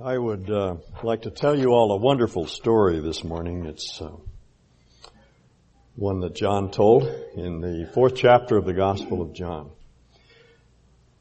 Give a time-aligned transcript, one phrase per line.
[0.00, 3.64] I would uh, like to tell you all a wonderful story this morning.
[3.66, 4.10] It's uh,
[5.94, 7.04] one that John told
[7.36, 9.70] in the fourth chapter of the Gospel of John.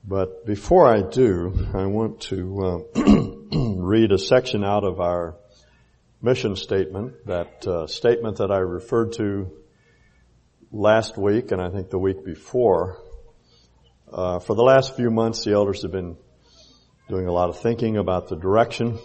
[0.04, 3.00] But before I do, I want to uh,
[3.78, 5.36] read a section out of our
[6.20, 9.52] mission statement, that uh, statement that I referred to
[10.72, 12.98] last week and I think the week before.
[14.12, 16.18] Uh, for the last few months, the elders have been
[17.10, 18.98] doing a lot of thinking about the direction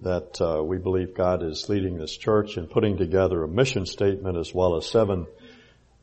[0.00, 4.36] that uh, we believe God is leading this church and putting together a mission statement
[4.36, 5.26] as well as seven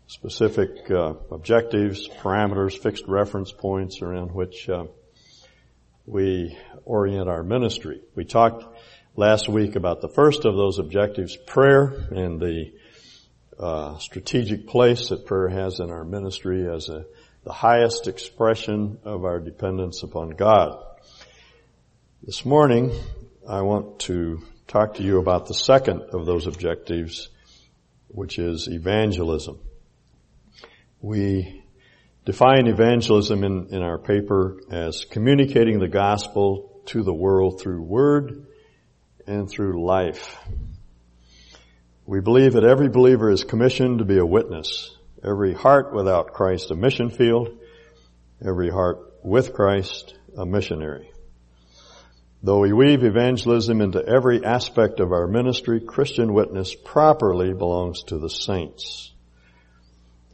[0.07, 4.85] specific uh, objectives, parameters, fixed reference points around which uh,
[6.05, 8.01] we orient our ministry.
[8.15, 8.63] We talked
[9.15, 12.71] last week about the first of those objectives, prayer, and the
[13.59, 17.05] uh, strategic place that prayer has in our ministry as a,
[17.43, 20.83] the highest expression of our dependence upon God.
[22.25, 22.93] This morning,
[23.49, 27.27] I want to talk to you about the second of those objectives,
[28.07, 29.59] which is evangelism.
[31.01, 31.65] We
[32.23, 38.47] define evangelism in, in our paper as communicating the gospel to the world through word
[39.27, 40.39] and through life.
[42.05, 44.95] We believe that every believer is commissioned to be a witness.
[45.21, 47.49] Every heart without Christ a mission field.
[48.41, 51.12] Every heart with Christ a missionary.
[52.45, 58.17] Though we weave evangelism into every aspect of our ministry, Christian witness properly belongs to
[58.17, 59.13] the saints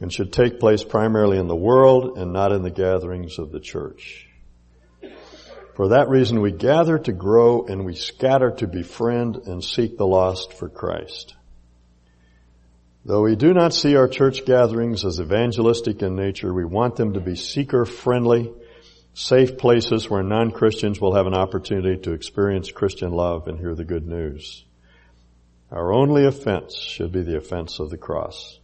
[0.00, 3.60] and should take place primarily in the world and not in the gatherings of the
[3.60, 4.26] church.
[5.76, 10.06] For that reason we gather to grow and we scatter to befriend and seek the
[10.06, 11.36] lost for Christ.
[13.04, 17.12] Though we do not see our church gatherings as evangelistic in nature, we want them
[17.12, 18.52] to be seeker friendly
[19.14, 23.84] safe places where non-Christians will have an opportunity to experience Christian love and hear the
[23.84, 24.64] good news.
[25.70, 28.58] Our only offense should be the offense of the cross.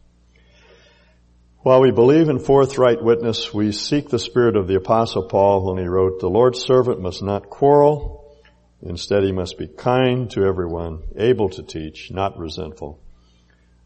[1.58, 5.82] While we believe in forthright witness, we seek the spirit of the apostle Paul when
[5.82, 8.36] he wrote, the Lord's servant must not quarrel.
[8.82, 13.00] Instead, he must be kind to everyone, able to teach, not resentful.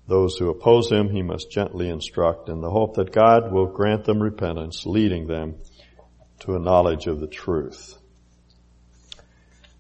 [0.06, 4.04] Those who oppose him, he must gently instruct in the hope that God will grant
[4.04, 5.54] them repentance, leading them
[6.40, 7.96] to a knowledge of the truth.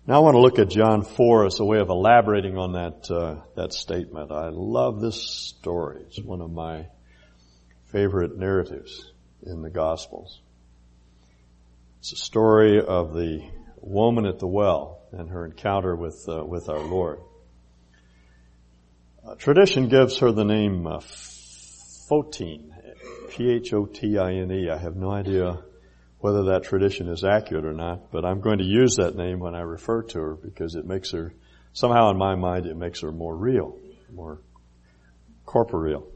[0.06, 3.10] Now I want to look at John 4 as a way of elaborating on that,
[3.10, 4.32] uh, that statement.
[4.32, 6.02] I love this story.
[6.06, 6.86] It's one of my
[7.86, 9.12] favorite narratives
[9.42, 10.40] in the Gospels.
[12.00, 13.40] It's a story of the
[13.80, 17.20] woman at the well and her encounter with, uh, with our Lord.
[19.26, 21.00] Uh, tradition gives her the name uh,
[22.10, 22.72] Photine,
[23.28, 24.70] P-H-O-T-I-N-E.
[24.70, 25.62] I have no idea
[26.20, 29.54] whether that tradition is accurate or not, but I'm going to use that name when
[29.54, 31.32] I refer to her because it makes her,
[31.72, 33.78] somehow in my mind, it makes her more real,
[34.12, 34.40] more
[35.46, 36.06] corporeal.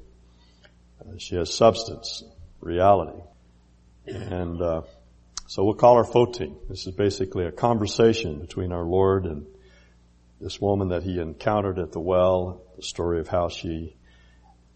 [1.01, 2.23] Uh, she has substance,
[2.61, 3.19] reality.
[4.07, 4.83] And, uh,
[5.47, 6.57] so we'll call her Photine.
[6.69, 9.47] This is basically a conversation between our Lord and
[10.41, 13.97] this woman that he encountered at the well, the story of how she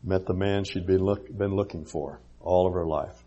[0.03, 3.25] met the man she'd been, look, been looking for all of her life.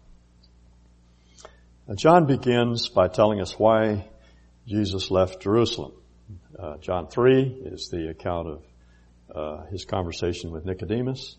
[1.96, 4.08] John begins by telling us why
[4.68, 5.94] Jesus left Jerusalem.
[6.58, 8.64] Uh, John 3 is the account of
[9.36, 11.38] uh, his conversation with Nicodemus.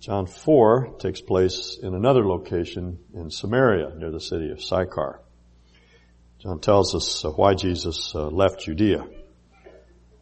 [0.00, 5.20] John 4 takes place in another location in Samaria near the city of Sychar.
[6.40, 9.06] John tells us uh, why Jesus uh, left Judea.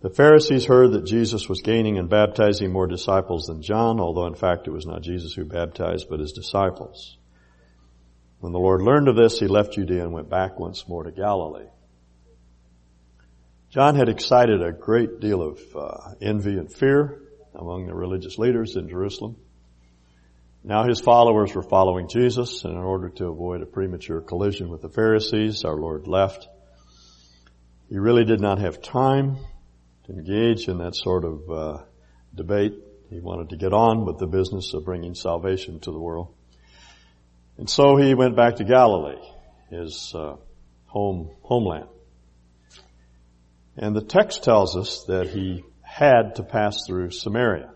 [0.03, 4.35] The Pharisees heard that Jesus was gaining and baptizing more disciples than John, although in
[4.35, 7.17] fact it was not Jesus who baptized, but his disciples.
[8.41, 11.11] When the Lord learned of this, he left Judea and went back once more to
[11.11, 11.69] Galilee.
[13.69, 17.23] John had excited a great deal of uh, envy and fear
[17.55, 19.37] among the religious leaders in Jerusalem.
[20.65, 24.81] Now his followers were following Jesus, and in order to avoid a premature collision with
[24.81, 26.49] the Pharisees, our Lord left.
[27.91, 29.37] He really did not have time
[30.07, 31.83] to engage in that sort of uh,
[32.35, 32.73] debate.
[33.11, 36.35] He wanted to get on with the business of bringing salvation to the world.
[37.61, 39.21] And so he went back to Galilee,
[39.69, 40.37] his uh,
[40.87, 41.91] home homeland.
[43.77, 47.71] And the text tells us that he had to pass through Samaria.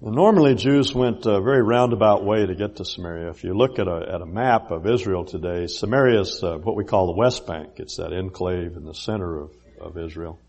[0.00, 3.30] Normally Jews went a very roundabout way to get to Samaria.
[3.30, 6.74] If you look at a, at a map of Israel today, Samaria is uh, what
[6.74, 7.74] we call the West Bank.
[7.76, 10.40] It's that enclave in the center of, of Israel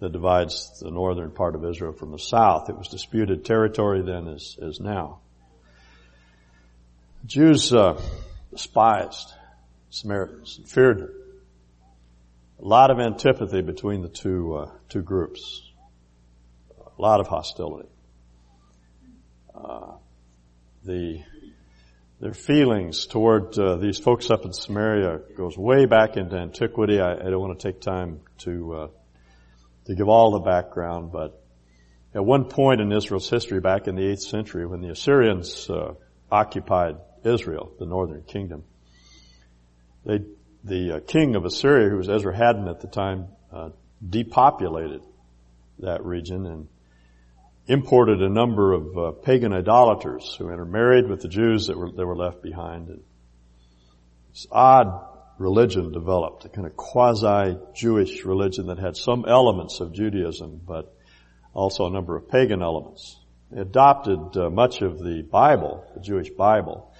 [0.00, 2.70] that divides the northern part of Israel from the south.
[2.70, 5.20] It was disputed territory then as, as now.
[7.26, 8.00] Jews uh,
[8.52, 9.32] despised
[9.90, 11.10] Samaritans and feared them.
[12.60, 15.62] A lot of antipathy between the two, uh, two groups.
[16.78, 17.88] A lot of hostility.
[19.52, 19.94] Uh,
[20.84, 21.22] the,
[22.20, 27.00] their feelings toward uh, these folks up in Samaria goes way back into antiquity.
[27.00, 28.88] I, I don't want to take time to uh,
[29.86, 31.42] to give all the background, but
[32.14, 35.94] at one point in Israel's history, back in the 8th century, when the Assyrians uh,
[36.30, 36.96] occupied
[37.26, 38.64] Israel, the northern kingdom,
[40.04, 40.20] they,
[40.64, 43.70] the uh, king of Assyria, who was Esarhaddon at the time, uh,
[44.08, 45.02] depopulated
[45.80, 46.68] that region and
[47.66, 52.06] imported a number of uh, pagan idolaters who intermarried with the Jews that were, that
[52.06, 52.88] were left behind.
[52.88, 53.02] And
[54.30, 55.04] this odd
[55.38, 60.94] religion developed, a kind of quasi-Jewish religion that had some elements of Judaism, but
[61.52, 63.18] also a number of pagan elements.
[63.50, 66.92] They adopted uh, much of the Bible, the Jewish Bible,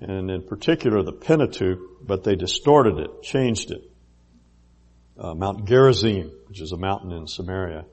[0.00, 3.90] and in particular the Pentateuch, but they distorted it, changed it.
[5.18, 7.84] Uh, Mount Gerizim, which is a mountain in Samaria,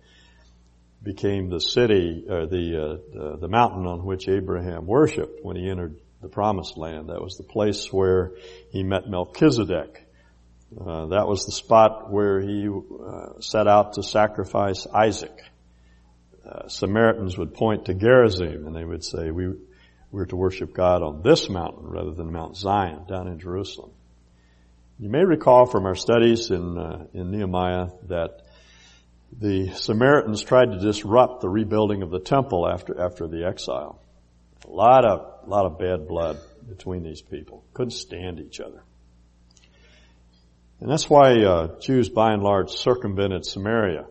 [1.04, 6.00] became the city, or the, uh, the, mountain on which Abraham worshipped when he entered
[6.22, 7.10] the promised land.
[7.10, 8.34] That was the place where
[8.70, 10.08] he met Melchizedek.
[10.80, 15.38] Uh, that was the spot where he uh, set out to sacrifice Isaac.
[16.48, 19.54] Uh, Samaritans would point to Gerizim and they would say, we,
[20.12, 23.92] we're to worship God on this mountain rather than Mount Zion down in Jerusalem.
[25.00, 28.42] You may recall from our studies in, uh, in Nehemiah that
[29.32, 34.00] the Samaritans tried to disrupt the rebuilding of the temple after, after the exile.
[34.68, 36.38] A lot of, lot of bad blood
[36.68, 37.64] between these people.
[37.74, 38.84] Couldn't stand each other.
[40.82, 44.06] And that's why uh, Jews by and large circumvented Samaria.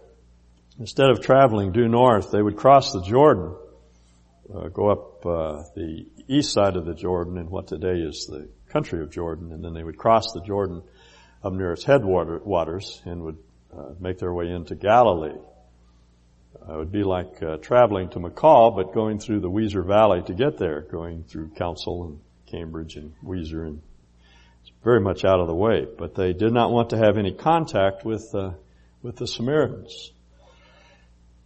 [0.79, 3.55] Instead of traveling due north, they would cross the Jordan,
[4.55, 8.49] uh, go up uh, the east side of the Jordan in what today is the
[8.69, 10.83] country of Jordan, and then they would cross the Jordan
[11.43, 13.39] up near its headwaters and would
[13.77, 15.39] uh, make their way into Galilee.
[16.69, 20.23] Uh, it would be like uh, traveling to McCall, but going through the Weiser Valley
[20.23, 23.81] to get there, going through Council and Cambridge and Weiser, and
[24.63, 25.87] it's very much out of the way.
[25.97, 28.53] But they did not want to have any contact with uh,
[29.03, 30.13] with the Samaritans.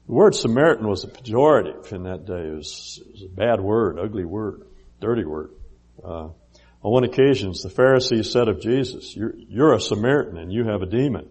[0.06, 2.48] The word Samaritan was a pejorative in that day.
[2.48, 4.66] It was, it was a bad word, ugly word,
[5.00, 5.50] dirty word.
[6.02, 6.28] Uh,
[6.82, 10.82] on one occasion, the Pharisees said of Jesus, you're, you're a Samaritan and you have
[10.82, 11.30] a demon.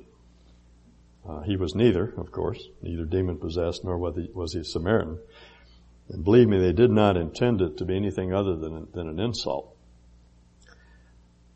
[1.28, 5.20] Uh, he was neither, of course, neither demon possessed nor was he, a Samaritan.
[6.10, 9.20] And believe me, they did not intend it to be anything other than, than an
[9.20, 9.78] insult.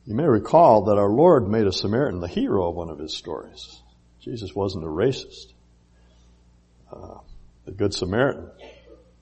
[0.06, 3.18] You may recall that our Lord made a Samaritan the hero of one of his
[3.18, 3.82] stories.
[4.22, 5.54] Jesus wasn't a racist.
[6.92, 7.20] Uh,
[7.66, 8.50] the Good Samaritan,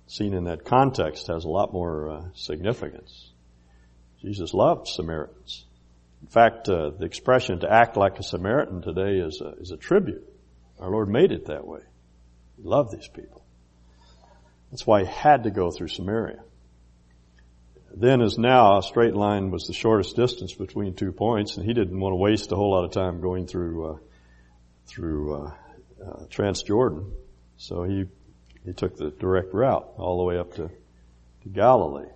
[0.08, 3.32] seen in that context, has a lot more uh, significance.
[4.22, 5.66] Jesus loved Samaritans.
[6.22, 9.78] In fact, uh, the expression to act like a Samaritan today is a, is a
[9.78, 10.28] tribute
[10.80, 11.82] our Lord made it that way.
[12.58, 13.46] He loved these people.
[14.72, 16.44] That's why he had to go through Samaria.
[17.94, 21.74] Then as now, a straight line was the shortest distance between two points, and he
[21.74, 23.98] didn't want to waste a whole lot of time going through, uh,
[24.86, 25.54] through, uh,
[26.06, 27.10] uh, Transjordan.
[27.58, 28.06] So he,
[28.64, 30.70] he took the direct route all the way up to,
[31.44, 32.10] to Galilee.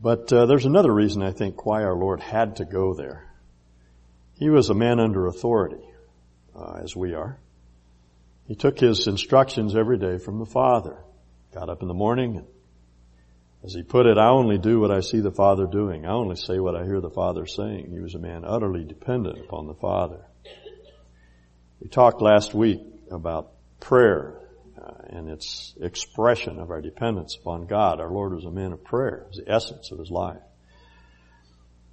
[0.00, 3.28] But uh, there's another reason I think why our Lord had to go there.
[4.34, 5.84] He was a man under authority
[6.56, 7.38] uh, as we are.
[8.48, 10.98] He took his instructions every day from the Father.
[11.54, 12.46] Got up in the morning and
[13.64, 16.04] as he put it, I only do what I see the Father doing.
[16.04, 17.90] I only say what I hear the Father saying.
[17.92, 20.26] He was a man utterly dependent upon the Father.
[21.80, 22.80] We talked last week
[23.10, 24.38] about prayer
[24.80, 28.00] uh, and its expression of our dependence upon God.
[28.00, 29.24] Our Lord was a man of prayer.
[29.24, 30.40] It was the essence of his life.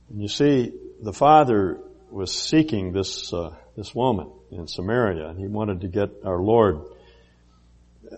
[0.09, 5.47] And you see, the Father was seeking this uh, this woman in Samaria, and he
[5.47, 6.81] wanted to get our Lord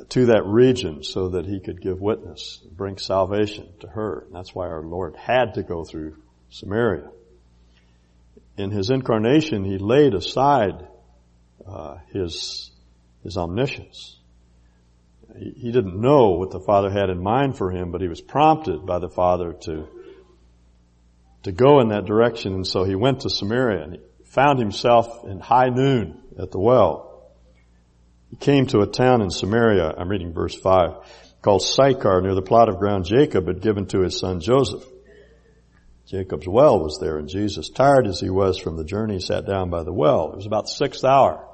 [0.10, 4.24] to that region so that he could give witness, bring salvation to her.
[4.26, 6.16] And that's why our Lord had to go through
[6.50, 7.10] Samaria.
[8.58, 10.88] In his incarnation, he laid aside
[11.68, 12.71] uh, his
[13.24, 14.18] his omniscience.
[15.38, 18.86] He, didn't know what the Father had in mind for him, but he was prompted
[18.86, 19.88] by the Father to
[21.44, 25.26] to go in that direction, and so he went to Samaria and he found himself
[25.26, 27.32] in high noon at the well.
[28.30, 30.98] He came to a town in Samaria, I'm reading verse 5,
[31.42, 34.84] called Sychar near the plot of ground Jacob had given to his son Joseph.
[36.08, 39.70] Jacob's well was there and Jesus, tired as he was from the journey, sat down
[39.70, 40.32] by the well.
[40.32, 41.48] It was about the sixth hour.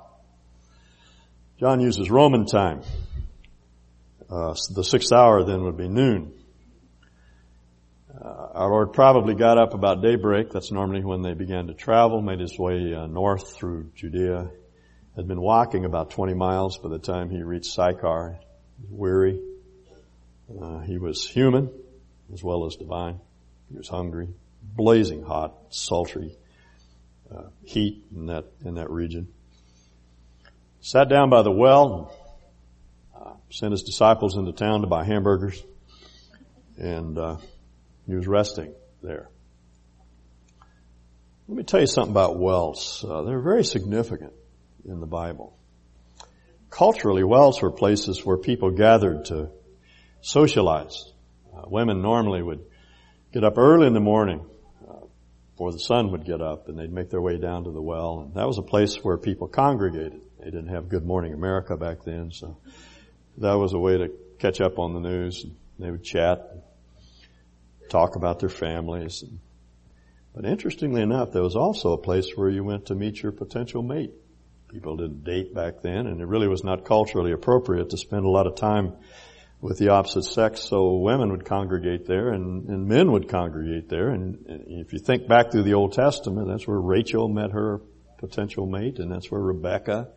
[1.59, 2.81] John uses Roman time.
[4.29, 6.33] Uh, the sixth hour then would be noon.
[8.13, 10.51] Uh, our Lord probably got up about daybreak.
[10.51, 14.51] That's normally when they began to travel, made his way uh, north through Judea.
[15.15, 18.39] Had been walking about 20 miles by the time he reached Sychar.
[18.91, 19.39] Weary.
[20.61, 21.71] Uh, he was human
[22.31, 23.19] as well as divine.
[23.71, 24.27] He was hungry,
[24.61, 26.37] blazing hot, sultry
[27.35, 29.27] uh, heat in that in that region.
[30.87, 32.15] Sat down by the well,
[33.13, 35.61] uh, sent his disciples into town to buy hamburgers,
[36.77, 37.35] and uh,
[38.05, 39.27] he was resting there.
[41.49, 43.03] Let me tell you something about wells.
[43.05, 44.31] Uh, they're very significant
[44.85, 45.57] in the Bible.
[46.69, 49.49] Culturally, wells were places where people gathered to
[50.21, 51.03] socialize.
[51.53, 52.63] Uh, women normally would
[53.33, 54.49] get up early in the morning
[54.89, 55.01] uh,
[55.51, 58.21] before the sun would get up and they'd make their way down to the well.
[58.21, 60.21] And that was a place where people congregated.
[60.39, 62.57] They didn't have Good Morning America back then, so
[63.37, 65.45] that was a way to catch up on the news.
[65.79, 66.39] They would chat,
[67.89, 69.23] talk about their families.
[70.35, 73.81] But interestingly enough, there was also a place where you went to meet your potential
[73.81, 74.13] mate.
[74.69, 78.29] People didn't date back then, and it really was not culturally appropriate to spend a
[78.29, 78.93] lot of time
[79.59, 84.09] with the opposite sex, so women would congregate there and, and men would congregate there.
[84.09, 87.81] And, and if you think back through the Old Testament, that's where Rachel met her
[88.19, 90.09] potential mate, and that's where Rebecca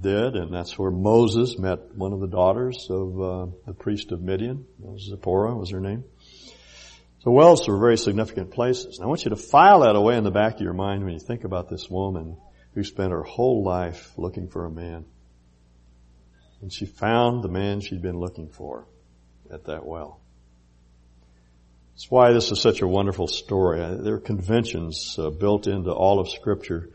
[0.00, 4.20] did, and that's where Moses met one of the daughters of uh, the priest of
[4.20, 4.66] Midian.
[4.98, 6.04] Zipporah was her name.
[7.20, 8.98] So wells are very significant places.
[8.98, 11.12] And I want you to file that away in the back of your mind when
[11.12, 12.36] you think about this woman
[12.74, 15.06] who spent her whole life looking for a man.
[16.60, 18.86] And she found the man she'd been looking for
[19.52, 20.20] at that well.
[21.94, 23.80] That's why this is such a wonderful story.
[23.80, 26.90] There are conventions uh, built into all of scripture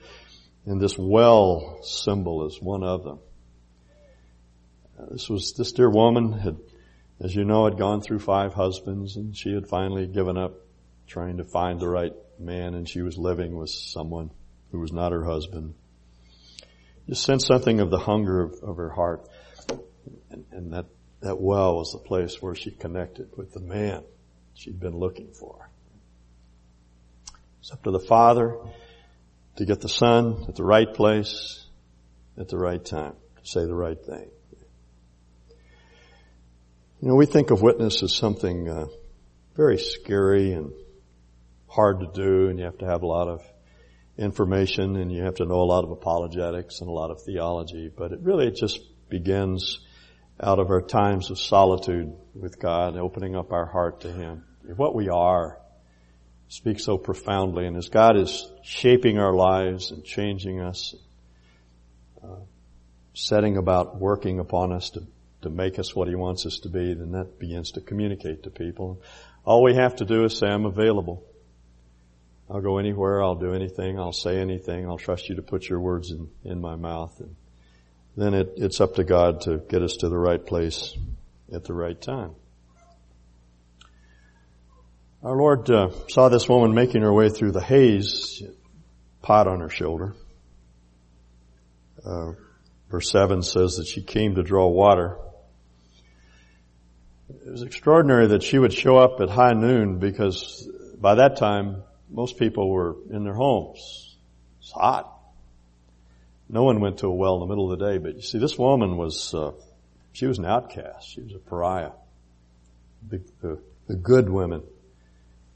[0.66, 3.20] and this well symbol is one of them.
[5.00, 6.58] Uh, this was, this dear woman had,
[7.20, 10.54] as you know, had gone through five husbands and she had finally given up
[11.08, 14.32] trying to find the right man and she was living with someone
[14.72, 15.74] who was not her husband.
[17.10, 19.28] Just sense something of the hunger of, of her heart.
[20.30, 20.86] And, and that,
[21.22, 24.04] that well was the place where she connected with the man
[24.54, 25.70] she'd been looking for.
[27.60, 28.58] It's up to the Father
[29.62, 31.68] to get the Son at the right place
[32.36, 34.28] at the right time to say the right thing.
[37.00, 38.88] You know, we think of witness as something uh,
[39.56, 40.72] very scary and
[41.68, 43.44] hard to do, and you have to have a lot of
[44.18, 47.88] information, and you have to know a lot of apologetics and a lot of theology.
[47.96, 49.80] But it really just begins
[50.42, 54.44] out of our times of solitude with God, opening up our heart to Him.
[54.76, 55.61] What we are
[56.52, 57.66] speaks so profoundly.
[57.66, 60.94] And as God is shaping our lives and changing us,
[62.22, 62.42] uh,
[63.14, 65.08] setting about working upon us to,
[65.44, 68.50] to make us what He wants us to be, then that begins to communicate to
[68.50, 69.02] people.
[69.46, 71.24] All we have to do is say, I'm available.
[72.50, 75.80] I'll go anywhere, I'll do anything, I'll say anything, I'll trust you to put your
[75.80, 77.18] words in, in my mouth.
[77.22, 77.34] And
[78.18, 80.98] then it, it's up to God to get us to the right place
[81.54, 82.36] at the right time.
[85.24, 88.42] Our Lord uh, saw this woman making her way through the haze,
[89.22, 90.16] pot on her shoulder.
[92.04, 92.32] Uh,
[92.90, 95.20] verse 7 says that she came to draw water.
[97.30, 100.68] It was extraordinary that she would show up at high noon because
[101.00, 104.18] by that time most people were in their homes.
[104.60, 105.20] It's hot.
[106.50, 108.40] No one went to a well in the middle of the day, but you see
[108.40, 109.52] this woman was, uh,
[110.14, 111.08] she was an outcast.
[111.08, 111.92] She was a pariah.
[113.08, 114.64] The, the, the good women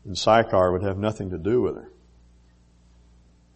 [0.05, 1.91] and Sychar would have nothing to do with her.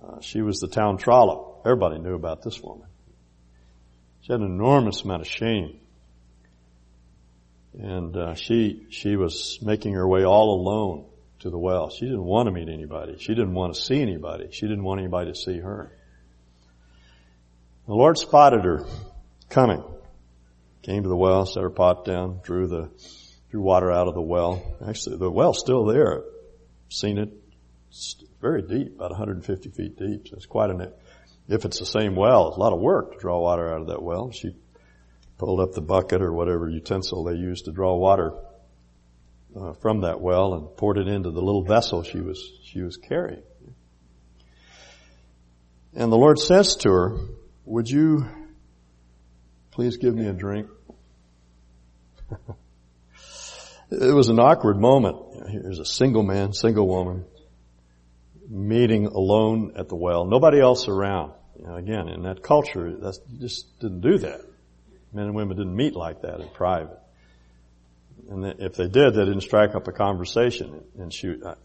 [0.03, 1.61] Uh, she was the town trollop.
[1.65, 2.87] Everybody knew about this woman.
[4.21, 5.79] She had an enormous amount of shame.
[7.73, 11.05] And uh, she she was making her way all alone
[11.39, 11.91] to the well.
[11.91, 13.17] She didn't want to meet anybody.
[13.19, 14.49] She didn't want to see anybody.
[14.51, 15.91] She didn't want anybody to see her.
[17.85, 18.85] The Lord spotted her
[19.49, 19.83] coming.
[20.81, 22.89] Came to the well, set her pot down, drew the
[23.51, 24.61] drew water out of the well.
[24.85, 26.23] Actually, the well's still there
[26.89, 27.29] seen it.
[27.89, 30.27] It's very deep, about 150 feet deep.
[30.27, 30.91] So it's quite an,
[31.47, 33.87] if it's the same well, it's a lot of work to draw water out of
[33.87, 34.31] that well.
[34.31, 34.55] She
[35.37, 38.33] pulled up the bucket or whatever utensil they used to draw water
[39.55, 42.97] uh, from that well and poured it into the little vessel she was she was
[42.97, 43.41] carrying.
[45.95, 47.17] And the Lord says to her,
[47.65, 48.27] "Would you
[49.71, 50.69] please give me a drink?"
[53.91, 55.49] it was an awkward moment.
[55.49, 57.25] Here's a single man, single woman,
[58.47, 60.25] meeting alone at the well.
[60.25, 61.33] Nobody else around.
[61.57, 64.41] You know, again, in that culture, that's, you just didn't do that.
[65.11, 66.99] Men and women didn't meet like that in private.
[68.29, 70.83] And if they did, they didn't strike up a conversation.
[70.97, 71.55] And she, uh,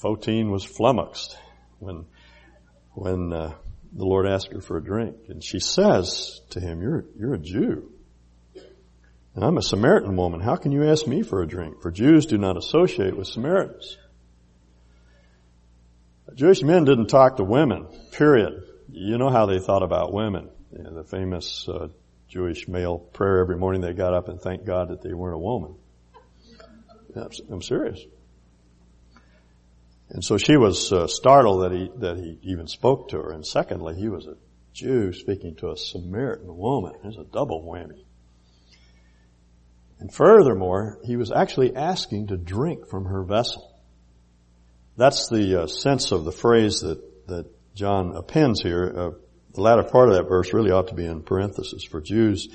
[0.00, 1.36] Photine was flummoxed
[1.80, 2.06] when,
[2.94, 3.54] when, uh,
[3.92, 5.16] the Lord asked her for a drink.
[5.28, 7.90] And she says to him, you're, you're a Jew.
[9.38, 10.40] And I'm a Samaritan woman.
[10.40, 11.80] How can you ask me for a drink?
[11.80, 13.96] For Jews do not associate with Samaritans.
[16.34, 18.64] Jewish men didn't talk to women, period.
[18.90, 20.50] You know how they thought about women.
[20.76, 21.86] You know, the famous uh,
[22.26, 25.38] Jewish male prayer every morning they got up and thanked God that they weren't a
[25.38, 25.76] woman.
[27.48, 28.04] I'm serious.
[30.08, 33.30] And so she was uh, startled that he that he even spoke to her.
[33.30, 34.34] And secondly, he was a
[34.72, 36.94] Jew speaking to a Samaritan woman.
[37.04, 38.02] There's a double whammy.
[40.00, 43.74] And furthermore, he was actually asking to drink from her vessel.
[44.96, 48.92] That's the uh, sense of the phrase that, that John appends here.
[48.96, 49.10] Uh,
[49.54, 51.84] the latter part of that verse really ought to be in parenthesis.
[51.84, 52.48] For Jews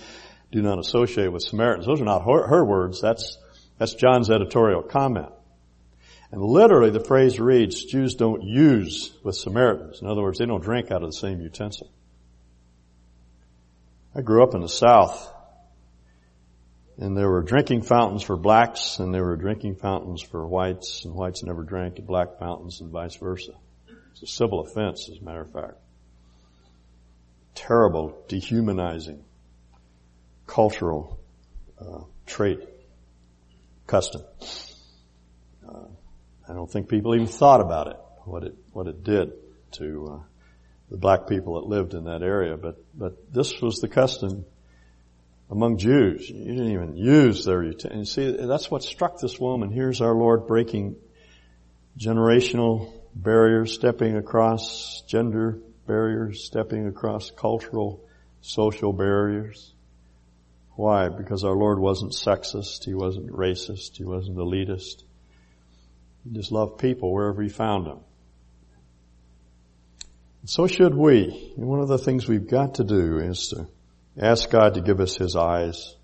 [0.52, 1.86] do not associate with Samaritans.
[1.86, 3.02] Those are not her, her words.
[3.02, 3.38] That's,
[3.78, 5.32] that's John's editorial comment.
[6.32, 10.02] And literally the phrase reads, Jews don't use with Samaritans.
[10.02, 11.92] In other words, they don't drink out of the same utensil.
[14.16, 15.33] I grew up in the South
[16.98, 21.14] and there were drinking fountains for blacks and there were drinking fountains for whites and
[21.14, 23.54] whites never drank at black fountains and vice versa.
[24.12, 25.78] It's a civil offense as a matter of fact.
[27.56, 29.24] Terrible, dehumanizing,
[30.46, 31.20] cultural
[31.80, 32.60] uh, trait,
[33.88, 34.24] custom.
[35.68, 35.88] Uh,
[36.48, 39.32] I don't think people even thought about it, what it, what it did
[39.74, 40.24] to uh,
[40.92, 44.46] the black people that lived in that area, but, but this was the custom
[45.50, 46.30] among Jews.
[46.30, 48.12] You didn't even use their utensils.
[48.12, 49.72] See, that's what struck this woman.
[49.72, 50.96] Here's our Lord breaking
[51.98, 58.04] generational barriers, stepping across gender barriers, stepping across cultural,
[58.42, 59.74] social barriers.
[60.76, 61.10] Why?
[61.10, 65.04] Because our Lord wasn't sexist, He wasn't racist, He wasn't elitist.
[66.24, 68.00] He just loved people wherever He found them.
[70.42, 71.54] And so should we.
[71.58, 73.68] And one of the things we've got to do is to
[74.20, 75.96] Ask God to give us His eyes.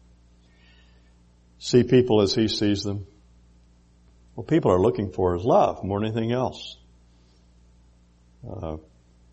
[1.59, 3.05] See people as He sees them.
[4.35, 6.77] What people are looking for is love more than anything else.
[8.49, 8.77] Uh,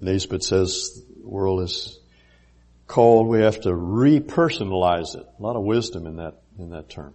[0.02, 1.98] Naisbitt says the world is
[2.86, 3.28] cold.
[3.28, 5.24] We have to repersonalize it.
[5.38, 7.14] A lot of wisdom in that in that term.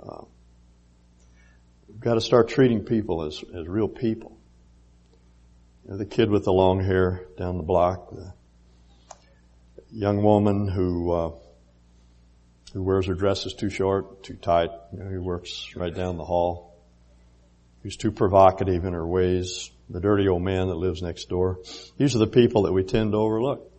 [0.00, 0.24] Uh,
[1.88, 4.38] we've got to start treating people as as real people.
[5.84, 8.32] You know, the kid with the long hair down the block, the
[9.90, 11.30] young woman who uh,
[12.72, 16.24] who wears her dresses too short, too tight, you know, who works right down the
[16.24, 16.76] hall,
[17.82, 21.60] who's too provocative in her ways, the dirty old man that lives next door.
[21.96, 23.72] These are the people that we tend to overlook.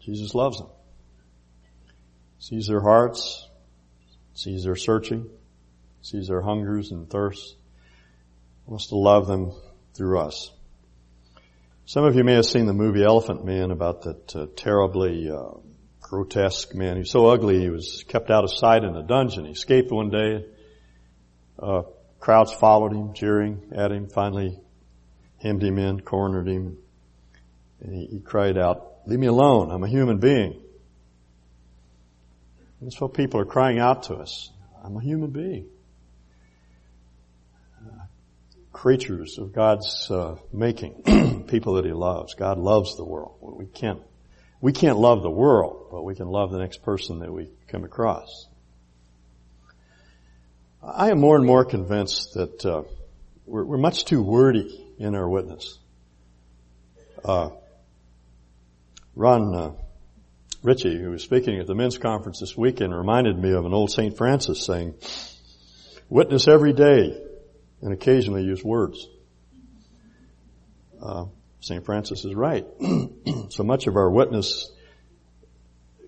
[0.00, 0.68] Jesus loves them.
[2.38, 3.48] Sees their hearts,
[4.34, 5.28] sees their searching,
[6.00, 7.56] sees their hungers and thirsts,
[8.66, 9.52] wants to love them
[9.94, 10.52] through us.
[11.88, 15.52] Some of you may have seen the movie Elephant Man about that uh, terribly uh,
[16.00, 16.94] grotesque man.
[16.94, 19.44] He was so ugly he was kept out of sight in a dungeon.
[19.44, 20.46] He escaped one day.
[21.56, 21.82] Uh,
[22.18, 24.08] crowds followed him, jeering at him.
[24.08, 24.58] Finally,
[25.40, 26.76] hemmed him in, cornered him,
[27.80, 29.70] and he, he cried out, "Leave me alone!
[29.70, 30.60] I'm a human being."
[32.82, 34.50] That's what people are crying out to us.
[34.82, 35.68] I'm a human being
[38.76, 42.34] creatures of God's uh, making, people that He loves.
[42.34, 43.38] God loves the world.
[43.40, 44.02] We can't
[44.60, 47.84] we can't love the world, but we can love the next person that we come
[47.84, 48.46] across.
[50.82, 52.82] I am more and more convinced that uh,
[53.44, 55.78] we're, we're, much too wordy in our witness.
[57.24, 57.50] Uh,
[59.14, 59.72] Ron uh,
[60.62, 63.90] Ritchie, who was speaking at the men's conference this weekend, reminded me of an old
[63.90, 64.16] St.
[64.16, 64.94] Francis saying,
[66.08, 67.25] witness every day
[67.86, 69.06] and occasionally use words.
[71.00, 71.26] Uh,
[71.60, 71.84] St.
[71.86, 72.66] Francis is right.
[73.50, 74.68] so much of our witness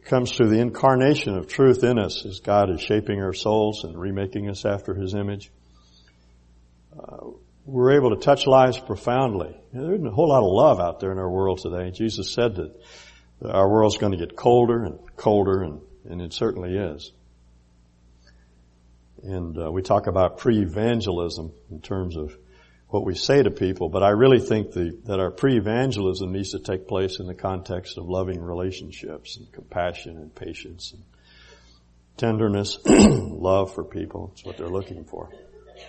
[0.05, 3.97] comes through the incarnation of truth in us as God is shaping our souls and
[3.97, 5.53] remaking us after His image.
[6.99, 7.29] Uh,
[7.65, 9.57] we're able to touch lives profoundly.
[9.73, 11.93] there isn't a whole lot of love out there in our world today.
[11.93, 12.75] Jesus said that
[13.49, 17.13] our world's going to get colder and colder, and, and it certainly is.
[19.23, 22.37] And uh, we talk about pre-evangelism in terms of
[22.89, 26.59] what we say to people, but I really think the, that our pre-evangelism needs to
[26.59, 31.03] take place in the context of loving relationships and compassion and patience and
[32.17, 34.31] tenderness, love for people.
[34.33, 35.29] It's what they're looking for.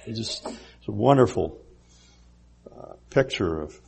[0.06, 1.60] It's just it's a wonderful
[2.70, 3.80] uh, picture of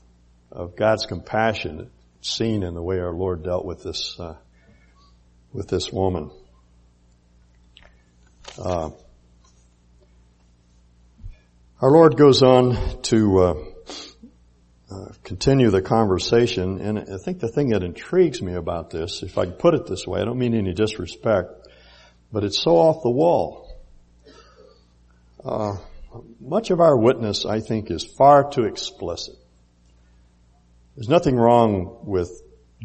[0.52, 1.90] of God's compassion
[2.22, 4.36] seen in the way our Lord dealt with this uh,
[5.54, 6.32] with this woman.
[8.58, 8.90] Uh,
[11.82, 13.54] our Lord goes on to uh,
[14.92, 19.40] uh, continue the conversation, and I think the thing that intrigues me about this, if
[19.40, 21.50] I put it this way, I don't mean any disrespect,
[22.32, 23.68] but it's so off the wall.
[25.44, 25.78] Uh,
[26.40, 29.36] much of our witness, I think, is far too explicit.
[30.96, 32.30] There's nothing wrong with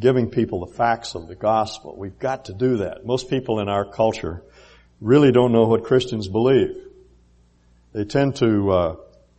[0.00, 1.94] giving people the facts of the gospel.
[1.98, 3.04] We've got to do that.
[3.04, 4.42] Most people in our culture
[5.02, 6.85] really don't know what Christians believe.
[7.96, 8.96] They tend to uh,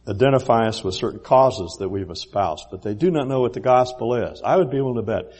[0.10, 3.60] identify us with certain causes that we've espoused, but they do not know what the
[3.60, 4.41] gospel is.
[4.43, 5.32] I would be willing to bet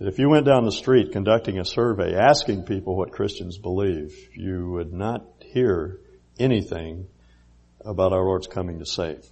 [0.00, 4.12] that if you went down the street conducting a survey asking people what Christians believe,
[4.34, 6.00] you would not hear
[6.36, 7.06] anything
[7.84, 9.24] about our Lord's coming to save.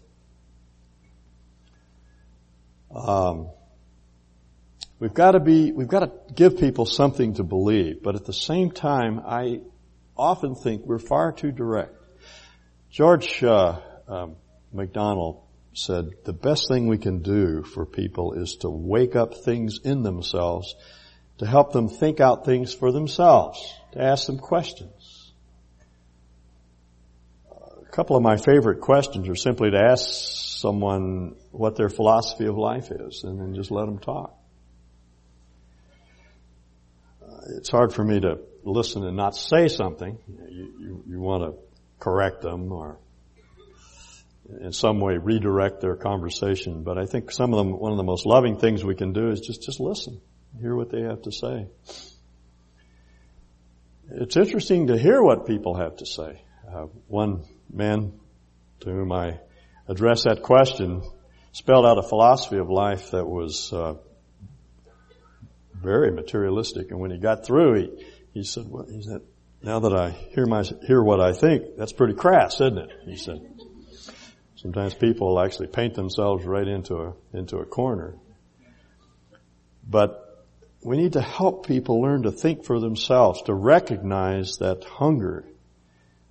[2.94, 3.50] Um,
[5.00, 8.32] we've got to be, we've got to give people something to believe, but at the
[8.32, 9.62] same time, I
[10.16, 11.96] often think we're far too direct.
[12.92, 14.36] George uh, um,
[14.70, 15.40] MacDonald
[15.72, 20.02] said, the best thing we can do for people is to wake up things in
[20.02, 20.74] themselves,
[21.38, 23.58] to help them think out things for themselves,
[23.92, 25.32] to ask them questions.
[27.50, 30.04] A couple of my favorite questions are simply to ask
[30.60, 34.38] someone what their philosophy of life is and then just let them talk.
[37.56, 40.18] It's hard for me to listen and not say something.
[40.28, 41.71] You, you, you want to
[42.02, 42.98] correct them or
[44.60, 46.82] in some way redirect their conversation.
[46.82, 49.30] But I think some of them, one of the most loving things we can do
[49.30, 50.20] is just, just listen,
[50.60, 51.68] hear what they have to say.
[54.10, 56.42] It's interesting to hear what people have to say.
[56.68, 58.18] Uh, one man
[58.80, 59.38] to whom I
[59.86, 61.02] addressed that question
[61.52, 63.94] spelled out a philosophy of life that was uh,
[65.72, 66.90] very materialistic.
[66.90, 69.20] And when he got through, he, he said, well, he said,
[69.62, 72.90] now that I hear my, hear what I think, that's pretty crass, isn't it?
[73.04, 73.40] He said.
[74.56, 78.14] Sometimes people actually paint themselves right into a, into a corner.
[79.88, 80.46] But
[80.84, 85.44] we need to help people learn to think for themselves, to recognize that hunger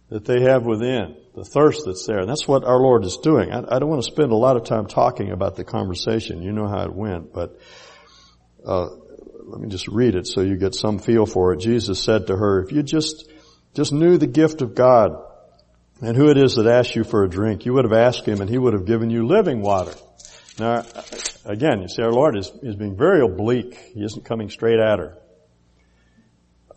[0.09, 2.19] that they have within, the thirst that's there.
[2.19, 3.51] And that's what our Lord is doing.
[3.51, 6.41] I, I don't want to spend a lot of time talking about the conversation.
[6.41, 7.57] You know how it went, but
[8.65, 8.89] uh,
[9.51, 11.59] let me just read it so you get some feel for it.
[11.59, 13.29] Jesus said to her, if you just,
[13.73, 15.11] just knew the gift of God
[16.01, 18.39] and who it is that asks you for a drink, you would have asked him
[18.39, 19.93] and he would have given you living water.
[20.57, 20.85] Now,
[21.43, 23.75] again, you see our Lord is, is being very oblique.
[23.93, 25.17] He isn't coming straight at her.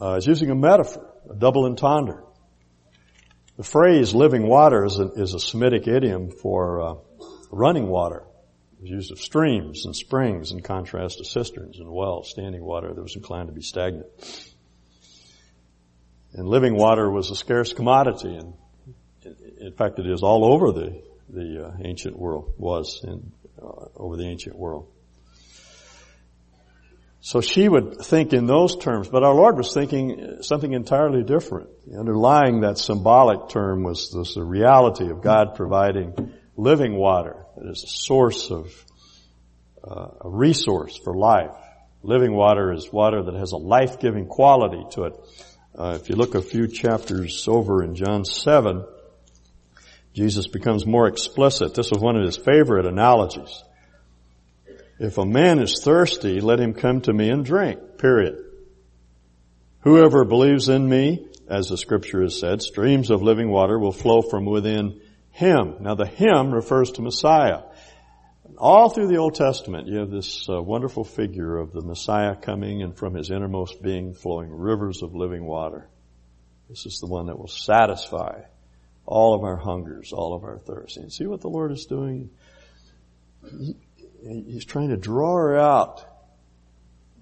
[0.01, 2.25] Uh, he's using a metaphor, a double entendre.
[3.57, 6.95] The phrase living water is a, is a Semitic idiom for uh,
[7.53, 8.25] running water.
[8.85, 13.17] Used of streams and springs in contrast to cisterns and wells, standing water that was
[13.17, 14.07] inclined to be stagnant.
[16.35, 18.55] And living water was a scarce commodity and
[19.61, 24.17] in fact, it is all over the the uh, ancient world was in uh, over
[24.17, 24.89] the ancient world.
[27.21, 31.71] So she would think in those terms, but our Lord was thinking something entirely different.
[31.99, 37.85] Underlying that symbolic term was this, the reality of God providing living water that is
[37.85, 38.85] a source of
[39.83, 41.57] uh, a resource for life.
[42.03, 45.15] Living water is water that has a life-giving quality to it.
[45.75, 48.85] Uh, if you look a few chapters over in John 7,
[50.13, 51.75] Jesus becomes more explicit.
[51.75, 53.63] This was one of his favorite analogies.
[54.99, 58.45] If a man is thirsty, let him come to me and drink, period.
[59.81, 64.21] Whoever believes in me, as the scripture has said, streams of living water will flow
[64.21, 65.01] from within
[65.35, 65.75] him.
[65.81, 67.63] Now the him refers to Messiah.
[68.57, 72.83] All through the Old Testament, you have this uh, wonderful figure of the Messiah coming
[72.83, 75.89] and from his innermost being flowing rivers of living water.
[76.71, 78.43] This is the one that will satisfy
[79.07, 80.99] all of our hungers, all of our thirsts.
[80.99, 82.31] And see what the Lord is doing?
[83.51, 83.77] He,
[84.23, 86.05] he's trying to draw her out.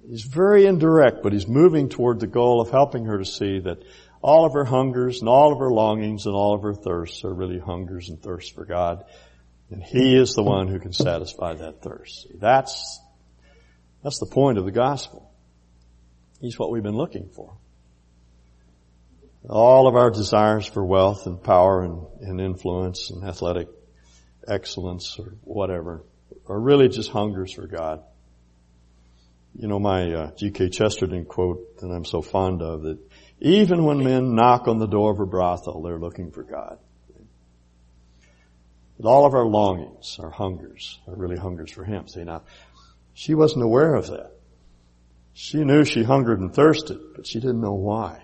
[0.06, 3.82] He's very indirect, but he's moving toward the goal of helping her to see that
[4.22, 7.34] all of her hungers and all of her longings and all of her thirsts are
[7.34, 9.04] really hungers and thirsts for God.
[9.70, 12.28] And He is the one who can satisfy that thirst.
[12.34, 13.00] That's,
[14.02, 15.30] that's the point of the gospel.
[16.40, 17.56] He's what we've been looking for.
[19.48, 23.68] All of our desires for wealth and power and, and influence and athletic
[24.46, 26.04] excellence or whatever
[26.46, 28.02] are really just hungers for God.
[29.54, 30.70] You know my uh, G.K.
[30.70, 32.98] Chesterton quote that I'm so fond of that
[33.44, 36.78] even when men knock on the door of a brothel, they're looking for God.
[39.02, 42.06] All of our longings, our hungers, are really hungers for Him.
[42.06, 42.44] See now,
[43.14, 44.30] she wasn't aware of that.
[45.34, 48.22] She knew she hungered and thirsted, but she didn't know why.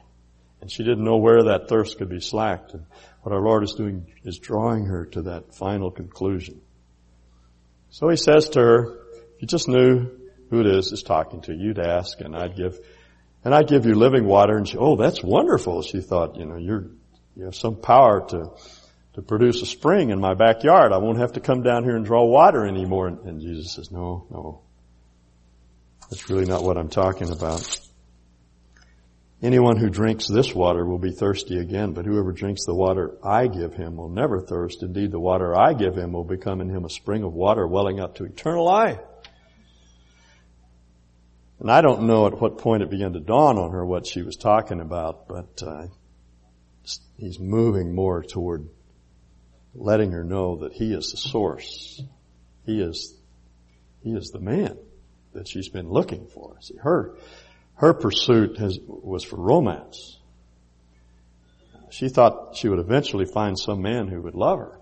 [0.60, 2.74] And she didn't know where that thirst could be slacked.
[2.74, 2.84] And
[3.22, 6.60] what our Lord is doing is drawing her to that final conclusion.
[7.90, 8.98] So he says to her,
[9.34, 10.10] if you just knew
[10.50, 12.78] who it is that's talking to you, you'd ask and I'd give,
[13.44, 14.56] and I'd give you living water.
[14.56, 15.82] And she, oh, that's wonderful.
[15.82, 16.90] She thought, you know, you're,
[17.36, 18.50] you have some power to,
[19.14, 20.92] to produce a spring in my backyard.
[20.92, 23.08] I won't have to come down here and draw water anymore.
[23.08, 24.62] And, and Jesus says, no, no.
[26.10, 27.80] That's really not what I'm talking about.
[29.40, 33.46] Anyone who drinks this water will be thirsty again, but whoever drinks the water I
[33.46, 34.82] give him will never thirst.
[34.82, 38.00] Indeed, the water I give him will become in him a spring of water welling
[38.00, 38.98] up to eternal life.
[41.60, 44.22] And I don't know at what point it began to dawn on her what she
[44.22, 45.86] was talking about, but uh,
[47.16, 48.68] he's moving more toward
[49.74, 52.00] letting her know that he is the source.
[52.64, 53.16] He is,
[54.02, 54.76] he is the man
[55.32, 56.56] that she's been looking for.
[56.60, 57.16] See, her,
[57.74, 60.18] her pursuit has, was for romance.
[61.90, 64.78] She thought she would eventually find some man who would love her.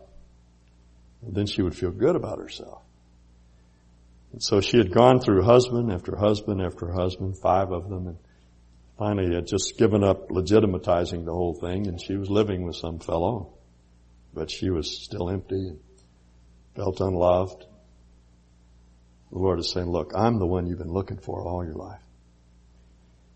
[1.23, 2.83] And then she would feel good about herself.
[4.37, 8.19] And so she had gone through husband after husband after husband, five of them, and
[8.99, 12.99] finally had just given up legitimatizing the whole thing, and she was living with some
[12.99, 13.55] fellow.
[14.35, 15.79] But she was still empty and
[16.75, 17.65] felt unloved.
[19.33, 22.03] The Lord is saying, look, I'm the one you've been looking for all your life.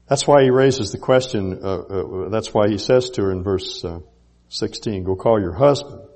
[0.07, 3.43] That's why he raises the question, uh, uh, that's why he says to her in
[3.43, 4.01] verse uh,
[4.51, 6.10] 16, go call your husband.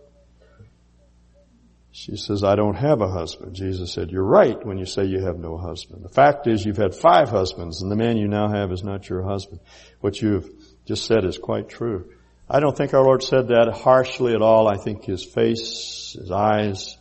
[1.97, 3.55] She says, I don't have a husband.
[3.55, 6.03] Jesus said, you're right when you say you have no husband.
[6.03, 9.09] The fact is you've had five husbands and the man you now have is not
[9.09, 9.61] your husband.
[10.01, 10.51] What you've
[10.87, 12.11] just said is quite true.
[12.51, 14.67] I don't think our Lord said that harshly at all.
[14.67, 16.99] I think his face, his eyes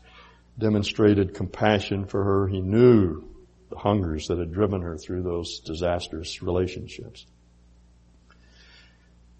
[0.60, 2.48] demonstrated compassion for her.
[2.48, 3.28] He knew
[3.72, 7.26] the hungers that had driven her through those disastrous relationships.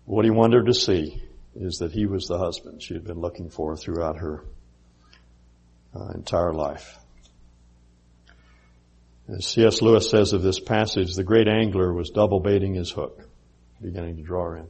[0.06, 1.22] What he wanted her to see
[1.54, 4.46] is that he was the husband she had been looking for throughout her
[5.96, 6.98] uh, entire life.
[9.30, 9.82] As C.S.
[9.82, 13.22] Lewis says of this passage, the great angler was double baiting his hook,
[13.82, 14.68] beginning to draw in.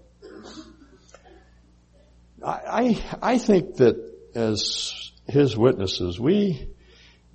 [2.46, 3.96] I, I, I think that
[4.36, 6.70] as his witnesses, we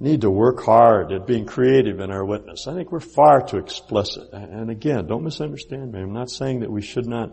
[0.01, 2.68] need to work hard at being creative in our witness.
[2.68, 4.33] I think we're far too explicit.
[4.33, 6.01] And again, don't misunderstand me.
[6.01, 7.31] I'm not saying that we should not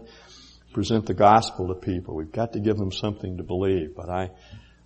[0.74, 2.16] present the gospel to people.
[2.16, 3.96] We've got to give them something to believe.
[3.96, 4.32] But I,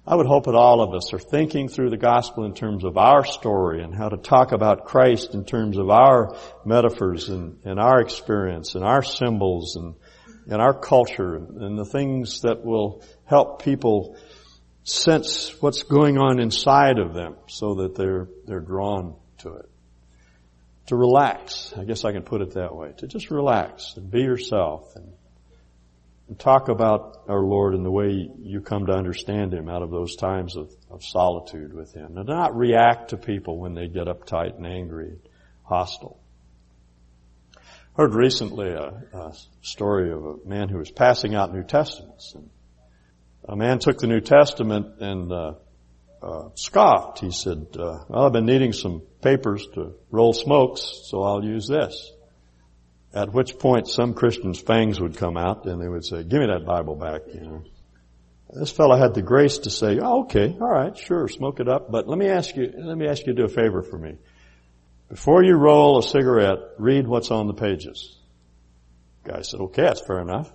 [0.10, 2.98] I would hope that all of us are thinking through the gospel in terms of
[2.98, 7.80] our story and how to talk about Christ in terms of our metaphors and, and
[7.80, 9.94] our experience and our symbols and,
[10.48, 14.18] and our culture and the things that will help people
[14.84, 19.70] sense what's going on inside of them so that they're, they're drawn to it.
[20.88, 21.72] To relax.
[21.78, 22.94] I guess I can put it that way.
[22.98, 25.19] To just relax and be yourself and, and
[26.38, 30.16] talk about our Lord and the way you come to understand Him out of those
[30.16, 32.18] times of, of solitude with Him.
[32.18, 35.22] And not react to people when they get uptight and angry and
[35.64, 36.20] hostile.
[37.96, 42.50] Heard recently a, a story of a man who was passing out New Testaments and
[43.50, 45.54] a man took the New Testament and uh,
[46.22, 47.20] uh, scoffed.
[47.20, 51.68] He said, uh, "Well, I've been needing some papers to roll smokes, so I'll use
[51.68, 52.12] this."
[53.14, 56.48] At which point, some Christians' fangs would come out, and they would say, "Give me
[56.48, 57.62] that Bible back." You know.
[58.54, 61.92] This fellow had the grace to say, oh, "Okay, all right, sure, smoke it up,
[61.92, 64.18] but let me ask you, let me ask you to do a favor for me.
[65.08, 68.18] Before you roll a cigarette, read what's on the pages."
[69.24, 70.52] Guy said, "Okay, that's fair enough."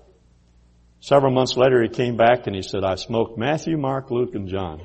[1.05, 4.49] Several months later, he came back and he said, I smoked Matthew, Mark, Luke, and
[4.49, 4.81] John.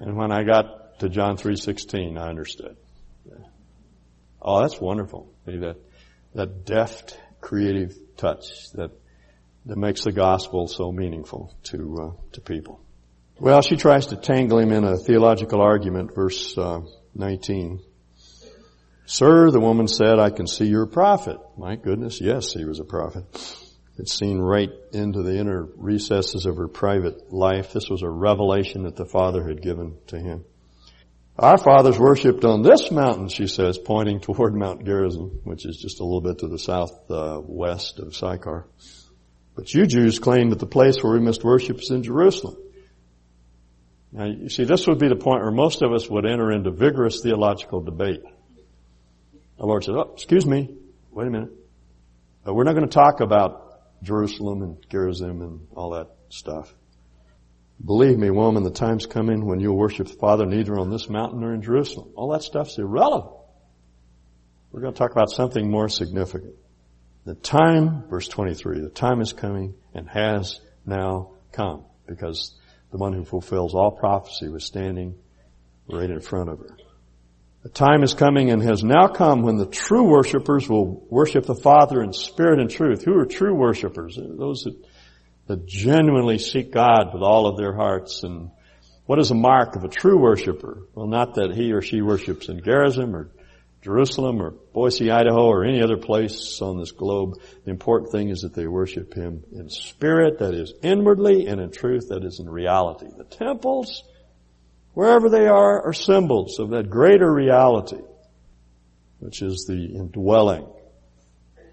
[0.00, 2.76] and when I got to John 3.16, I understood.
[4.46, 5.32] Oh, that's wonderful.
[5.44, 5.76] That,
[6.34, 8.92] that deft, creative touch that,
[9.66, 12.80] that makes the gospel so meaningful to, uh, to people.
[13.40, 16.80] Well, she tries to tangle him in a theological argument, verse uh,
[17.16, 17.80] 19.
[19.04, 21.38] Sir, the woman said, I can see you're a prophet.
[21.58, 23.24] My goodness, yes, he was a prophet.
[23.98, 27.72] It's seen right into the inner recesses of her private life.
[27.72, 30.44] This was a revelation that the Father had given to him.
[31.38, 36.00] Our fathers worshipped on this mountain, she says, pointing toward Mount Gerizim, which is just
[36.00, 38.66] a little bit to the southwest uh, of Sychar.
[39.54, 42.56] But you Jews claim that the place where we must worship is in Jerusalem.
[44.12, 46.70] Now, you see, this would be the point where most of us would enter into
[46.70, 48.22] vigorous theological debate.
[49.58, 50.74] The Lord said, oh, excuse me,
[51.10, 51.52] wait a minute.
[52.46, 56.74] Uh, we're not going to talk about Jerusalem and Gerizim and all that stuff.
[57.84, 61.40] Believe me, woman, the time's coming when you'll worship the Father neither on this mountain
[61.40, 62.12] nor in Jerusalem.
[62.16, 63.34] All that stuff's irrelevant.
[64.72, 66.54] We're going to talk about something more significant.
[67.24, 72.54] The time, verse 23, the time is coming and has now come because
[72.92, 75.16] the one who fulfills all prophecy was standing
[75.88, 76.76] right in front of her.
[77.62, 81.54] The time is coming and has now come when the true worshipers will worship the
[81.56, 83.02] Father in spirit and truth.
[83.02, 84.16] Who are true worshipers?
[84.16, 84.85] Those that,
[85.46, 88.22] that genuinely seek God with all of their hearts.
[88.22, 88.50] And
[89.06, 90.86] what is a mark of a true worshiper?
[90.94, 93.30] Well, not that he or she worships in Gerizim or
[93.86, 97.34] Jerusalem or Boise, Idaho or any other place on this globe.
[97.64, 101.70] The important thing is that they worship Him in spirit, that is inwardly, and in
[101.70, 103.06] truth, that is in reality.
[103.16, 104.02] The temples,
[104.94, 108.02] wherever they are, are symbols of that greater reality,
[109.20, 110.66] which is the indwelling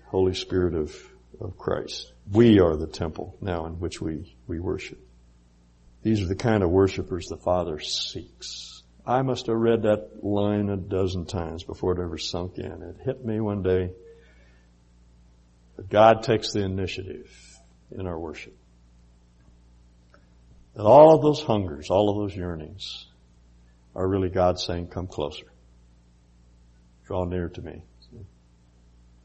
[0.09, 0.95] Holy Spirit of,
[1.41, 2.12] of Christ.
[2.31, 4.99] We are the temple now in which we, we worship.
[6.03, 8.83] These are the kind of worshipers the Father seeks.
[9.05, 12.71] I must have read that line a dozen times before it ever sunk in.
[12.71, 13.91] It hit me one day.
[15.75, 17.29] But God takes the initiative
[17.91, 18.55] in our worship.
[20.75, 23.05] And all of those hungers, all of those yearnings
[23.95, 25.45] are really God saying, come closer.
[27.05, 27.83] Draw near to me.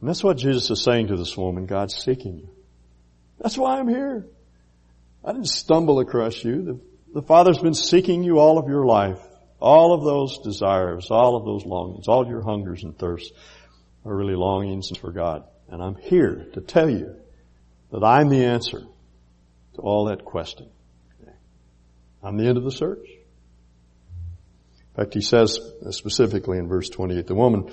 [0.01, 1.67] And that's what Jesus is saying to this woman.
[1.67, 2.58] God's seeking you.
[3.41, 4.27] That's why I'm here.
[5.25, 6.63] I didn't stumble across you.
[6.63, 6.81] The,
[7.15, 9.21] the Father's been seeking you all of your life.
[9.61, 13.33] All of those desires, all of those longings, all your hungers and thirsts
[14.05, 15.45] are really longings for God.
[15.69, 17.17] And I'm here to tell you
[17.91, 18.81] that I'm the answer
[19.75, 20.71] to all that questing.
[22.23, 23.07] I'm the end of the search.
[24.99, 27.67] In fact, he says specifically in verse 28, the woman,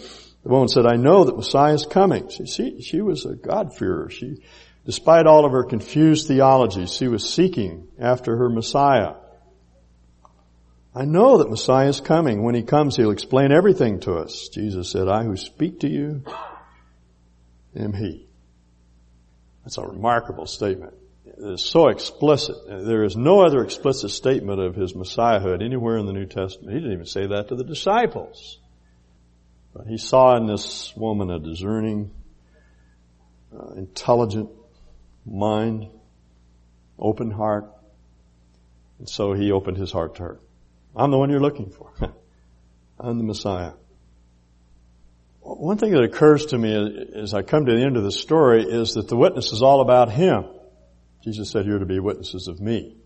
[0.44, 2.30] the woman said, I know that Messiah is coming.
[2.30, 4.10] She, she, she was a God-fearer.
[4.12, 4.44] She,
[4.86, 9.16] despite all of her confused theology, she was seeking after her Messiah.
[10.94, 12.44] I know that Messiah is coming.
[12.44, 14.48] When he comes, he'll explain everything to us.
[14.48, 16.24] Jesus said, I who speak to you
[17.76, 18.28] am he.
[19.64, 20.94] That's a remarkable statement.
[21.38, 22.56] It's so explicit.
[22.68, 26.74] There is no other explicit statement of his messiahhood anywhere in the New Testament.
[26.74, 28.60] He didn't even say that to the disciples.
[29.74, 32.12] But he saw in this woman a discerning,
[33.54, 34.50] uh, intelligent
[35.26, 35.88] mind,
[36.98, 37.72] open heart.
[39.00, 40.40] And so he opened his heart to her.
[40.96, 41.92] I'm the one you're looking for.
[43.00, 43.74] I'm the Messiah.
[45.42, 48.64] One thing that occurs to me as I come to the end of the story
[48.64, 50.46] is that the witness is all about Him.
[51.24, 52.98] Jesus said, you're to be witnesses of me.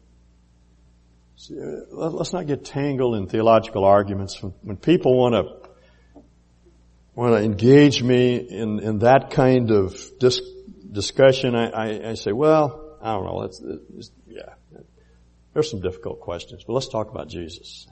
[1.35, 1.55] See,
[1.91, 4.41] let's not get tangled in theological arguments.
[4.61, 5.69] When people want to
[7.15, 10.41] want to engage me in, in that kind of dis-
[10.91, 13.41] discussion, I, I, I, say, well, I don't know.
[13.43, 13.61] It's,
[13.95, 14.53] it's, yeah,
[15.53, 17.87] there's some difficult questions, but let's talk about Jesus.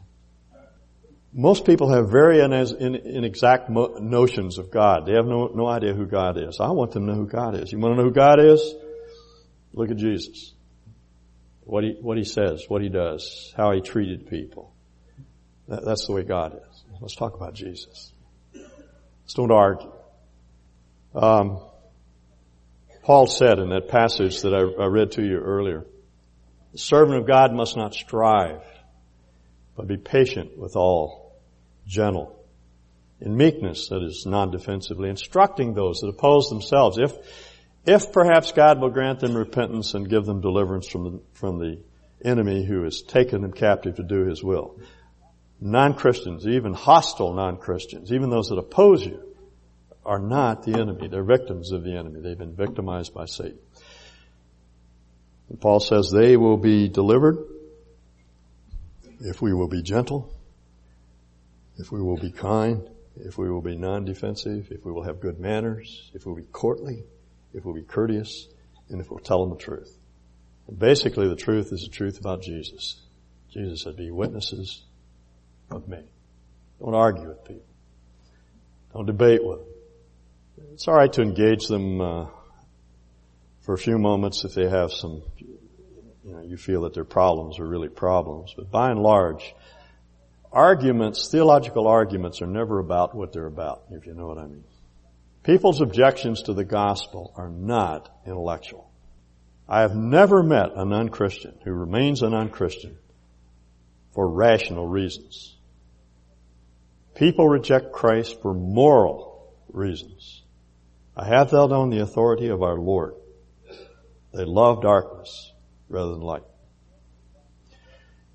[1.34, 5.06] Most people have very inexact notions of God.
[5.06, 6.60] They have no, no idea who God is.
[6.60, 7.72] I want them to know who God is.
[7.72, 8.74] You want to know who God is?
[9.74, 10.54] Look at Jesus.
[11.64, 14.74] What he, what he says, what he does, how he treated people.
[15.68, 16.84] That, that's the way God is.
[17.02, 18.14] Let's talk about Jesus.
[18.56, 19.92] Let's don't argue.
[21.14, 21.67] Um,
[23.08, 25.86] Paul said in that passage that I, I read to you earlier,
[26.74, 28.60] the servant of God must not strive,
[29.78, 31.40] but be patient with all,
[31.86, 32.38] gentle,
[33.22, 36.98] in meekness, that is, non-defensively, instructing those that oppose themselves.
[36.98, 37.14] If,
[37.86, 41.80] if perhaps God will grant them repentance and give them deliverance from the, from the
[42.26, 44.82] enemy who has taken them captive to do his will.
[45.62, 49.27] Non-Christians, even hostile non-Christians, even those that oppose you,
[50.08, 51.10] are not the enemy.
[51.10, 52.22] They're victims of the enemy.
[52.22, 53.60] They've been victimized by Satan.
[55.50, 57.38] And Paul says they will be delivered
[59.20, 60.34] if we will be gentle,
[61.78, 65.40] if we will be kind, if we will be non-defensive, if we will have good
[65.40, 67.04] manners, if we'll be courtly,
[67.54, 68.48] if we'll be courteous,
[68.90, 69.98] and if we'll tell them the truth.
[70.68, 73.02] And basically the truth is the truth about Jesus.
[73.52, 74.84] Jesus said, be witnesses
[75.70, 76.04] of me.
[76.80, 77.66] Don't argue with people.
[78.94, 79.68] Don't debate with them.
[80.74, 82.28] It's alright to engage them uh,
[83.62, 87.60] for a few moments if they have some, you know, you feel that their problems
[87.60, 88.54] are really problems.
[88.56, 89.54] But by and large,
[90.52, 94.64] arguments, theological arguments are never about what they're about, if you know what I mean.
[95.44, 98.90] People's objections to the gospel are not intellectual.
[99.70, 102.98] I have never met a non-Christian who remains a non-Christian
[104.14, 105.56] for rational reasons.
[107.16, 110.44] People reject Christ for moral reasons.
[111.20, 113.16] I have held on the authority of our Lord.
[114.34, 115.52] They love darkness
[115.90, 116.44] rather than light.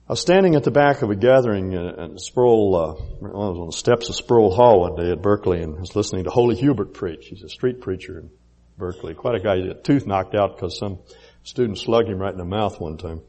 [0.08, 3.66] I was standing at the back of a gathering in Sproul, uh, I was on
[3.66, 6.92] the steps of Sproul Hall one day at Berkeley and was listening to Holy Hubert
[6.92, 7.28] preach.
[7.28, 8.30] He's a street preacher in
[8.76, 9.14] Berkeley.
[9.14, 9.58] Quite a guy.
[9.58, 10.98] A tooth knocked out because some
[11.44, 13.20] student slugged him right in the mouth one time.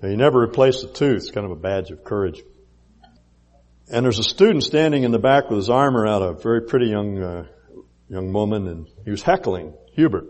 [0.00, 1.16] And he never replaced the tooth.
[1.18, 2.42] It's kind of a badge of courage.
[3.92, 6.86] And there's a student standing in the back with his armor out, a very pretty
[6.86, 7.46] young uh,
[8.08, 10.26] young woman, and he was heckling Hubert.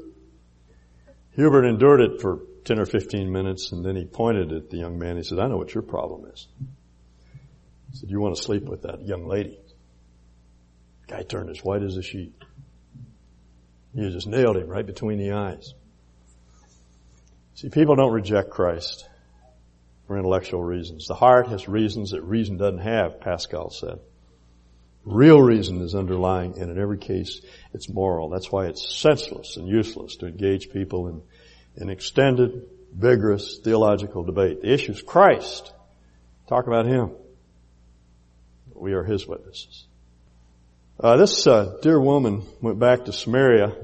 [1.33, 4.99] Hubert endured it for 10 or 15 minutes, and then he pointed at the young
[4.99, 5.16] man.
[5.16, 6.47] He said, I know what your problem is.
[7.91, 9.59] He said, you want to sleep with that young lady.
[11.07, 12.33] The guy turned as white as a sheet.
[13.93, 15.75] You just nailed him right between the eyes.
[17.55, 19.09] See, people don't reject Christ
[20.07, 21.07] for intellectual reasons.
[21.07, 24.01] The heart has reasons that reason doesn't have, Pascal said.
[25.05, 27.40] Real reason is underlying, and in every case,
[27.72, 28.30] it's moral.
[28.30, 31.22] That's why it's senseless and useless to engage people in,
[31.76, 34.62] in extended, vigorous theological debate.
[34.62, 35.72] The issue is Christ.
[36.48, 37.12] Talk about Him.
[38.74, 39.86] We are His witnesses.
[40.98, 43.74] Uh, this uh, dear woman went back to Samaria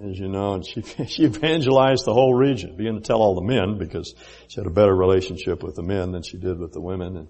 [0.00, 3.42] as you know, and she, she evangelized the whole region, began to tell all the
[3.42, 4.14] men because
[4.48, 7.16] she had a better relationship with the men than she did with the women.
[7.16, 7.28] And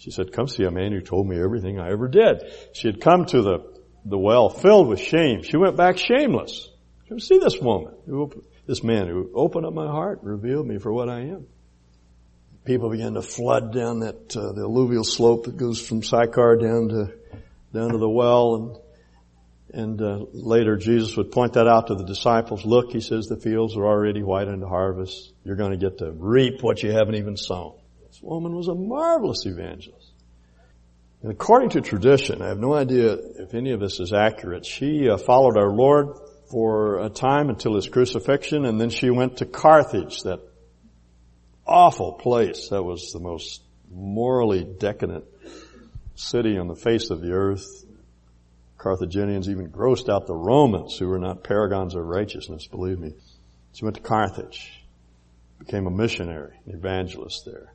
[0.00, 2.42] she said, come see a man who told me everything I ever did.
[2.72, 3.58] She had come to the,
[4.06, 5.42] the well filled with shame.
[5.42, 6.70] She went back shameless.
[7.10, 8.30] Come see this woman, who,
[8.66, 11.46] this man who opened up my heart, revealed me for what I am.
[12.64, 16.88] People began to flood down that, uh, the alluvial slope that goes from Sychar down
[16.88, 17.12] to,
[17.74, 18.76] down to the well and
[19.72, 22.64] and uh, later Jesus would point that out to the disciples.
[22.64, 25.32] Look, he says, the fields are already white unto harvest.
[25.44, 27.79] You're going to get to reap what you haven't even sown.
[28.10, 30.12] This woman was a marvelous evangelist.
[31.22, 35.08] And according to tradition, I have no idea if any of this is accurate, she
[35.08, 36.18] uh, followed our Lord
[36.50, 40.40] for a time until his crucifixion and then she went to Carthage, that
[41.66, 45.24] awful place that was the most morally decadent
[46.14, 47.64] city on the face of the earth
[48.80, 53.12] Carthaginians even grossed out the Romans who were not paragons of righteousness, believe me.
[53.74, 54.82] She went to Carthage,
[55.58, 57.74] became a missionary, an evangelist there.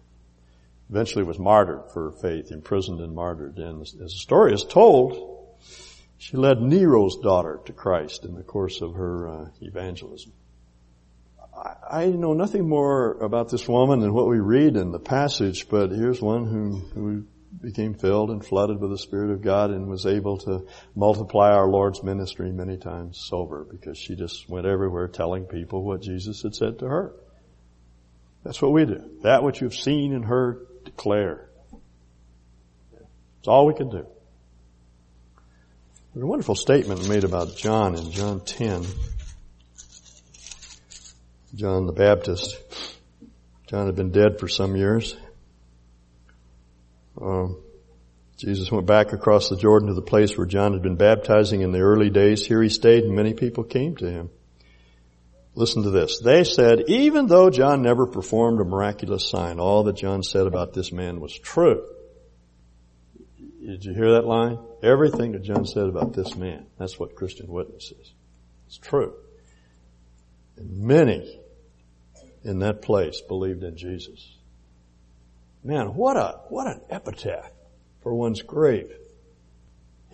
[0.89, 3.57] Eventually was martyred for her faith, imprisoned and martyred.
[3.57, 5.57] And as the story is told,
[6.17, 10.31] she led Nero's daughter to Christ in the course of her uh, evangelism.
[11.55, 15.67] I, I know nothing more about this woman than what we read in the passage,
[15.69, 17.25] but here's one who, who
[17.61, 21.67] became filled and flooded with the Spirit of God and was able to multiply our
[21.67, 26.55] Lord's ministry many times sober because she just went everywhere telling people what Jesus had
[26.55, 27.13] said to her.
[28.43, 29.09] That's what we do.
[29.23, 31.49] That which you've seen and heard, declare.
[33.39, 34.05] It's all we can do.
[36.13, 38.85] There's a wonderful statement made about John in John 10.
[41.55, 42.57] John the Baptist.
[43.67, 45.15] John had been dead for some years.
[47.21, 47.61] Um,
[48.37, 51.71] Jesus went back across the Jordan to the place where John had been baptizing in
[51.71, 52.45] the early days.
[52.45, 54.29] Here he stayed and many people came to him.
[55.55, 56.19] Listen to this.
[56.19, 60.73] They said, even though John never performed a miraculous sign, all that John said about
[60.73, 61.85] this man was true.
[63.65, 64.59] Did you hear that line?
[64.83, 66.67] Everything that John said about this man.
[66.77, 68.13] That's what Christian witness is.
[68.67, 69.13] It's true.
[70.57, 71.39] And many
[72.43, 74.35] in that place believed in Jesus.
[75.63, 77.49] Man, what a, what an epitaph
[78.03, 78.91] for one's grave.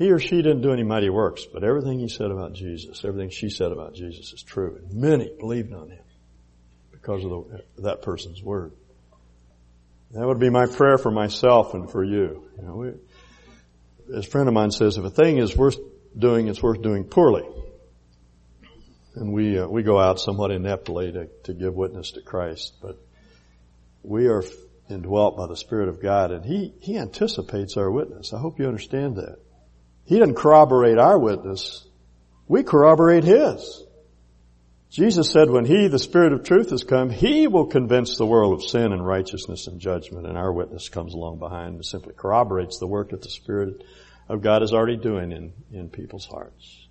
[0.01, 3.29] He or she didn't do any mighty works, but everything he said about Jesus, everything
[3.29, 4.77] she said about Jesus is true.
[4.77, 6.03] And many believed on him
[6.91, 8.71] because of the, that person's word.
[10.09, 12.49] That would be my prayer for myself and for you.
[12.57, 15.77] You know, we, as a friend of mine says, if a thing is worth
[16.17, 17.47] doing, it's worth doing poorly.
[19.13, 22.97] And we uh, we go out somewhat ineptly to, to give witness to Christ, but
[24.01, 24.43] we are
[24.89, 28.33] indwelt by the Spirit of God, and He, He anticipates our witness.
[28.33, 29.37] I hope you understand that.
[30.05, 31.85] He doesn't corroborate our witness.
[32.47, 33.83] We corroborate His.
[34.89, 38.53] Jesus said when He, the Spirit of truth, has come, He will convince the world
[38.53, 42.77] of sin and righteousness and judgment, and our witness comes along behind and simply corroborates
[42.77, 43.83] the work that the Spirit
[44.27, 46.87] of God is already doing in, in people's hearts.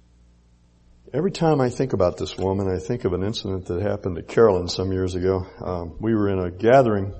[1.12, 4.22] Every time I think about this woman, I think of an incident that happened to
[4.22, 5.46] Carolyn some years ago.
[5.60, 7.12] Um, we were in a gathering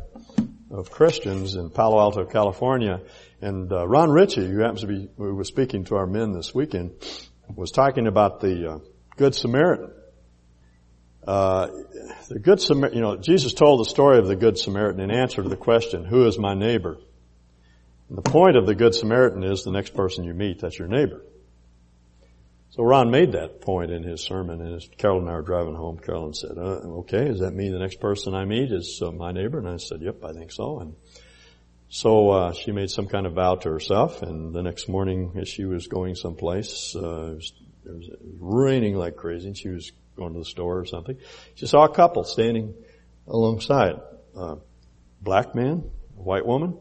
[0.70, 3.00] of Christians in Palo Alto, California.
[3.40, 6.54] And uh, Ron Ritchie, who happens to be, who was speaking to our men this
[6.54, 6.92] weekend,
[7.54, 8.78] was talking about the uh,
[9.16, 9.92] Good Samaritan.
[11.26, 11.68] Uh,
[12.28, 15.42] the Good Samaritan, you know, Jesus told the story of the Good Samaritan in answer
[15.42, 16.98] to the question, who is my neighbor?
[18.08, 20.88] And the point of the Good Samaritan is the next person you meet, that's your
[20.88, 21.22] neighbor.
[22.70, 25.74] So Ron made that point in his sermon, and as Carolyn and I were driving
[25.74, 29.10] home, Carolyn said, uh, okay, does that mean the next person I meet is uh,
[29.10, 29.58] my neighbor?
[29.58, 30.78] And I said, yep, I think so.
[30.78, 30.94] And
[31.92, 35.48] so uh, she made some kind of vow to herself, and the next morning as
[35.48, 37.52] she was going someplace, uh, it, was,
[37.84, 41.18] it was raining like crazy, and she was going to the store or something.
[41.56, 42.74] She saw a couple standing
[43.26, 43.96] alongside.
[44.36, 44.58] A
[45.20, 45.82] black man,
[46.16, 46.78] a white woman,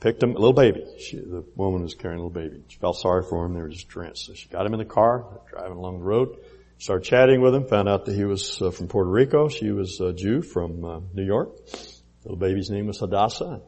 [0.00, 0.86] picked him, a little baby.
[0.98, 2.62] She, the woman was carrying a little baby.
[2.68, 3.52] She felt sorry for him.
[3.52, 4.24] They were just drenched.
[4.24, 6.38] So she got him in the car, driving along the road,
[6.78, 9.48] started chatting with him, found out that he was uh, from Puerto Rico.
[9.48, 11.66] She was a Jew from uh, New York.
[11.66, 13.60] The little baby's name was Hadassah.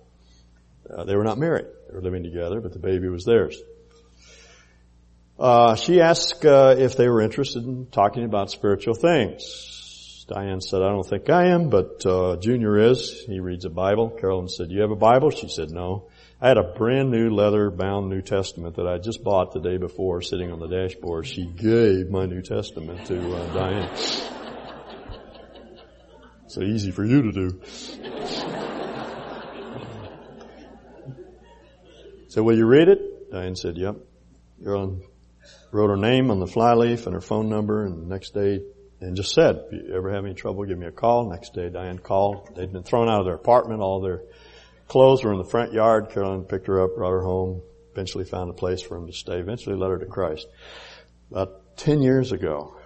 [0.91, 1.67] Uh, they were not married.
[1.89, 3.61] They were living together, but the baby was theirs.
[5.39, 10.25] Uh, she asked uh, if they were interested in talking about spiritual things.
[10.29, 13.25] Diane said, I don't think I am, but uh, Junior is.
[13.27, 14.11] He reads a Bible.
[14.11, 15.31] Carolyn said, you have a Bible?
[15.31, 16.09] She said, no.
[16.41, 19.77] I had a brand new leather bound New Testament that I just bought the day
[19.77, 21.27] before sitting on the dashboard.
[21.27, 23.97] She gave my New Testament to uh, Diane.
[26.49, 27.61] so easy for you to do.
[32.37, 33.31] So will you read it?
[33.33, 33.97] Diane said, yep.
[34.63, 35.01] Carolyn
[35.73, 38.61] wrote her name on the flyleaf and her phone number and the next day
[39.01, 41.31] and just said, if you ever have any trouble, give me a call.
[41.31, 42.55] Next day Diane called.
[42.55, 43.81] They'd been thrown out of their apartment.
[43.81, 44.21] All their
[44.87, 46.11] clothes were in the front yard.
[46.11, 47.63] Carolyn picked her up, brought her home,
[47.93, 50.47] eventually found a place for him to stay, eventually led her to Christ.
[51.31, 52.77] About 10 years ago,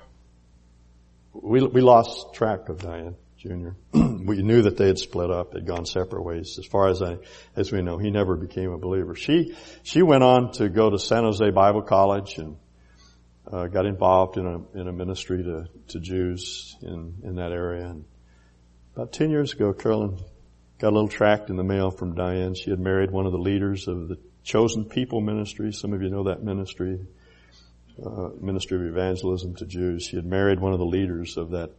[1.33, 3.71] we, we lost track of Diane Jr.
[3.93, 6.59] we knew that they had split up, they'd gone separate ways.
[6.59, 7.17] As far as I,
[7.57, 9.15] as we know, he never became a believer.
[9.15, 12.57] She, she went on to go to San Jose Bible College and
[13.51, 17.87] uh, got involved in a in a ministry to to Jews in in that area.
[17.87, 18.05] And
[18.95, 20.19] about ten years ago, Carolyn
[20.79, 22.55] got a little tract in the mail from Diane.
[22.55, 25.73] She had married one of the leaders of the Chosen People Ministry.
[25.73, 27.01] Some of you know that ministry,
[28.05, 30.05] uh, ministry of evangelism to Jews.
[30.05, 31.71] She had married one of the leaders of that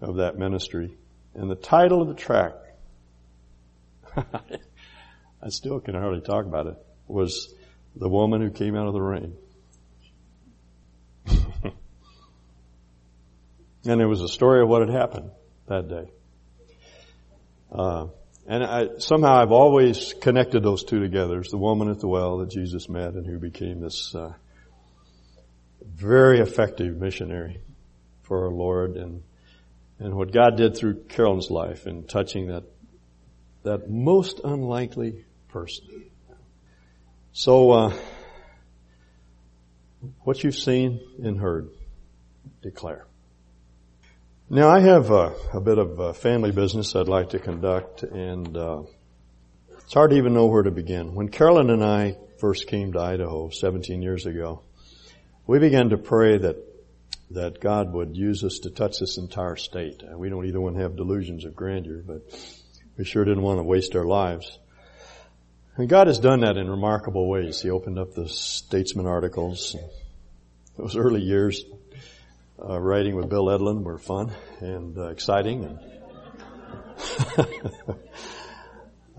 [0.00, 0.96] of that ministry,
[1.34, 2.54] and the title of the track,
[4.16, 6.76] I still can hardly talk about it,
[7.06, 7.54] was
[7.94, 9.36] "The Woman Who Came Out of the Rain."
[13.84, 15.30] and it was a story of what had happened
[15.66, 16.10] that day.
[17.72, 18.06] Uh,
[18.46, 21.34] and I, somehow I've always connected those two together.
[21.34, 24.34] There's the woman at the well that Jesus met and who became this uh,
[25.84, 27.60] very effective missionary
[28.22, 29.22] for our Lord and
[29.98, 32.64] and what God did through Carolyn's life in touching that
[33.62, 36.04] that most unlikely person.
[37.32, 37.96] So uh,
[40.20, 41.70] what you've seen and heard,
[42.62, 43.06] declare.
[44.48, 48.56] Now I have a, a bit of a family business I'd like to conduct and
[48.56, 48.82] uh,
[49.86, 51.14] it's hard to even know where to begin.
[51.14, 54.62] When Carolyn and I first came to Idaho 17 years ago,
[55.46, 56.56] we began to pray that
[57.30, 60.02] that God would use us to touch this entire state.
[60.14, 62.22] We don't either one have delusions of grandeur, but
[62.96, 64.58] we sure didn't want to waste our lives.
[65.76, 67.60] And God has done that in remarkable ways.
[67.60, 69.76] He opened up the statesman articles.
[70.78, 71.62] Those early years,
[72.58, 75.64] uh, writing with Bill Edlin were fun and uh, exciting.
[75.64, 75.78] And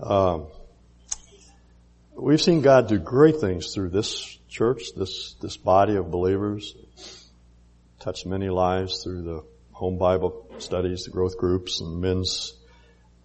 [0.02, 0.46] um,
[2.14, 6.74] we've seen God do great things through this church, this this body of believers.
[8.08, 12.54] Touched many lives through the home Bible studies, the growth groups, and men's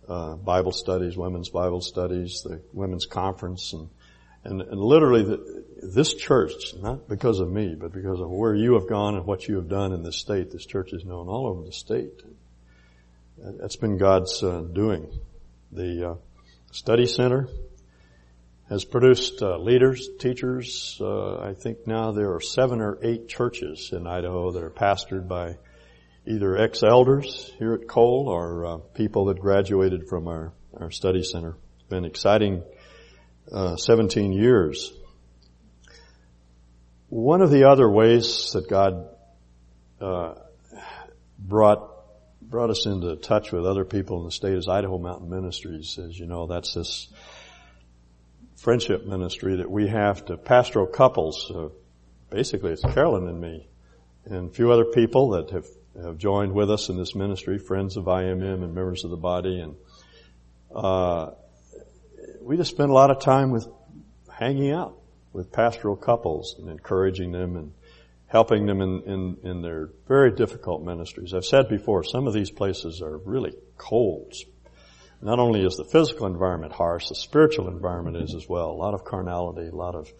[0.09, 3.89] uh, Bible studies, women's Bible studies, the women's conference, and
[4.43, 5.63] and, and literally, the,
[5.95, 9.47] this church, not because of me, but because of where you have gone and what
[9.47, 12.21] you have done in this state, this church is known all over the state.
[13.37, 15.07] That's been God's uh, doing.
[15.71, 16.15] The uh,
[16.73, 17.47] study center
[18.73, 20.97] has produced uh, leaders, teachers.
[20.99, 25.27] Uh, I think now there are seven or eight churches in Idaho that are pastored
[25.27, 25.57] by
[26.25, 31.55] either ex-elders here at Cole or uh, people that graduated from our, our study center.
[31.75, 32.63] It's been exciting
[33.51, 34.91] uh, 17 years.
[37.09, 39.07] One of the other ways that God
[40.01, 40.33] uh,
[41.37, 41.91] brought
[42.41, 45.99] brought us into touch with other people in the state is Idaho Mountain Ministries.
[45.99, 47.07] As you know, that's this
[48.63, 51.51] friendship ministry that we have to pastoral couples.
[52.29, 53.67] Basically, it's Carolyn and me,
[54.23, 55.67] and a few other people that have
[56.01, 59.59] have joined with us in this ministry, friends of IMM and members of the body,
[59.59, 59.75] and
[60.73, 61.31] uh,
[62.41, 63.67] we just spend a lot of time with
[64.31, 64.97] hanging out
[65.33, 67.73] with pastoral couples and encouraging them and
[68.27, 71.33] helping them in, in, in their very difficult ministries.
[71.33, 74.33] I've said before, some of these places are really cold.
[75.23, 78.71] Not only is the physical environment harsh, the spiritual environment is as well.
[78.71, 80.11] A lot of carnality, a lot of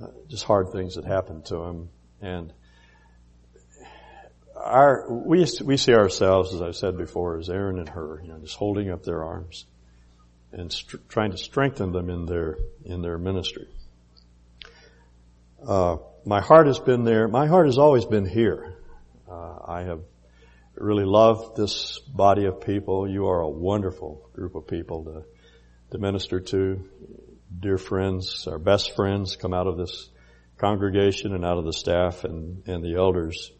[0.00, 1.88] uh, just hard things that happen to them.
[2.20, 2.52] And
[4.54, 8.38] our, we, we see ourselves, as I've said before, as Aaron and Hur, you know,
[8.38, 9.64] just holding up their arms
[10.52, 13.66] and st- trying to strengthen them in their in their ministry.
[15.66, 15.96] Uh,
[16.26, 17.28] my heart has been there.
[17.28, 18.76] My heart has always been here.
[19.26, 20.00] Uh, I have
[20.82, 23.08] really love this body of people.
[23.08, 25.24] You are a wonderful group of people to,
[25.92, 26.84] to minister to.
[27.60, 30.10] Dear friends, our best friends come out of this
[30.58, 33.52] congregation and out of the staff and, and the elders.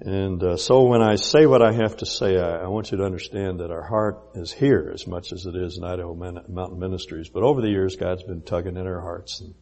[0.00, 2.98] And uh, so when I say what I have to say, I, I, want you
[2.98, 6.78] to understand that our heart is here as much as it is in Idaho Mountain
[6.78, 7.28] Ministries.
[7.28, 9.54] But over the years, God's been tugging in our hearts and,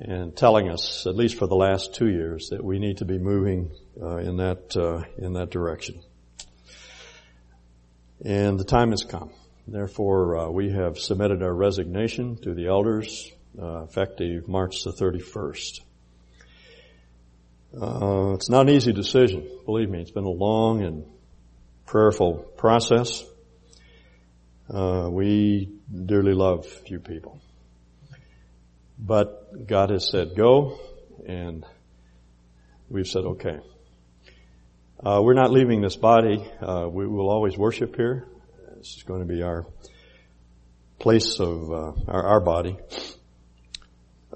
[0.00, 3.18] and telling us, at least for the last two years, that we need to be
[3.18, 6.00] moving uh, in that uh, in that direction.
[8.24, 9.30] And the time has come.
[9.68, 13.30] Therefore, uh, we have submitted our resignation to the elders,
[13.60, 15.80] uh, effective March the 31st.
[17.78, 19.46] Uh, it's not an easy decision.
[19.66, 21.04] Believe me, it's been a long and
[21.84, 23.24] prayerful process.
[24.72, 27.40] Uh, we dearly love you people.
[28.98, 30.78] But God has said go,
[31.26, 31.66] and
[32.88, 33.58] we've said okay.
[34.98, 36.42] Uh, we're not leaving this body.
[36.58, 38.26] Uh, we will always worship here.
[38.78, 39.66] This is going to be our
[40.98, 42.78] place of uh, our, our, body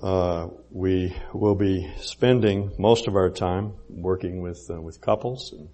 [0.02, 5.70] uh, we will be spending most of our time working with uh, with couples and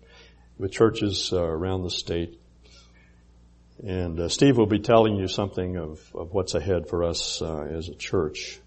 [0.57, 2.41] with churches uh, around the state.
[3.85, 7.95] And Steve will be telling you something of, of what's ahead for us as a
[7.95, 8.61] church.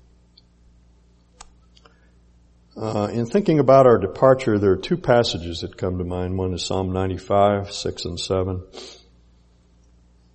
[2.80, 6.38] Uh, in thinking about our departure, there are two passages that come to mind.
[6.38, 8.64] One is Psalm 95, 6 and 7.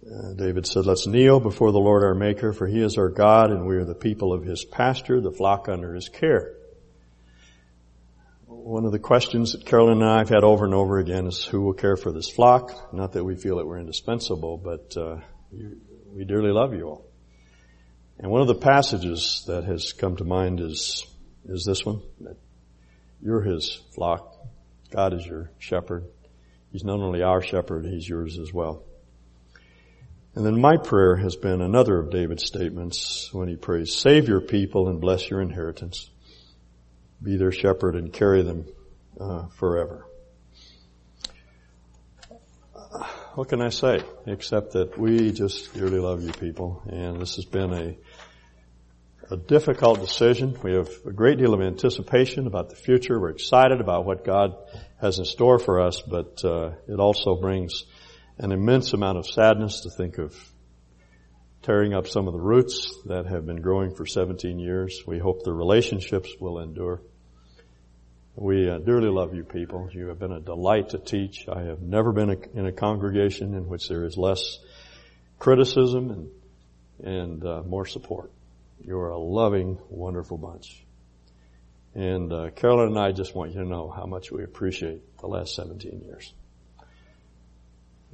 [0.05, 3.51] Uh, David said, let's kneel before the Lord our Maker, for He is our God
[3.51, 6.53] and we are the people of His pasture, the flock under His care.
[8.45, 11.43] One of the questions that Carolyn and I have had over and over again is
[11.43, 12.93] who will care for this flock?
[12.93, 15.17] Not that we feel that we're indispensable, but uh,
[15.51, 15.81] you,
[16.13, 17.07] we dearly love you all.
[18.19, 21.07] And one of the passages that has come to mind is
[21.47, 22.03] is this one.
[22.21, 22.37] That
[23.21, 24.35] you're His flock.
[24.91, 26.05] God is your shepherd.
[26.71, 28.85] He's not only our shepherd, He's yours as well.
[30.35, 34.41] And then my prayer has been another of David's statements when he prays, save your
[34.41, 36.11] people and bless your inheritance.
[37.23, 38.67] Be their shepherd and carry them
[39.21, 40.07] uh, forever.
[43.35, 47.45] What can I say except that we just dearly love you people and this has
[47.45, 47.97] been a
[49.31, 50.59] a difficult decision.
[50.63, 53.19] We have a great deal of anticipation about the future.
[53.19, 54.55] We're excited about what God
[55.01, 57.85] has in store for us, but uh, it also brings
[58.39, 60.35] an immense amount of sadness to think of
[61.63, 65.03] tearing up some of the roots that have been growing for 17 years.
[65.07, 67.01] We hope the relationships will endure.
[68.37, 69.89] We uh, dearly love you people.
[69.93, 71.47] You have been a delight to teach.
[71.49, 74.59] I have never been a, in a congregation in which there is less
[75.39, 76.31] criticism and,
[77.03, 78.34] and uh, more support.
[78.83, 80.85] You're a loving, wonderful bunch.
[81.95, 85.27] And uh, Carolyn and I just want you to know how much we appreciate the
[85.27, 86.33] last 17 years.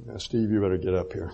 [0.05, 1.31] Now, Steve, you better get up here.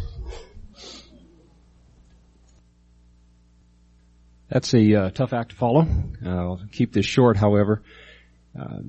[4.49, 5.85] That's a uh, tough act to follow.
[6.25, 7.83] I'll keep this short, however.
[8.57, 8.79] Uh,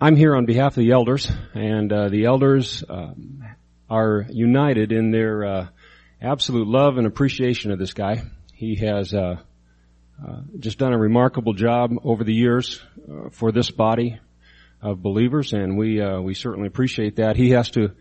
[0.00, 3.42] I'm here on behalf of the elders, and uh, the elders um,
[3.90, 5.66] are united in their uh,
[6.22, 8.22] absolute love and appreciation of this guy.
[8.54, 9.12] He has
[10.20, 12.80] uh, uh, just done a remarkable job over the years
[13.32, 14.18] for this body
[14.82, 17.36] of believers, and we we certainly appreciate that.
[17.36, 17.92] He has to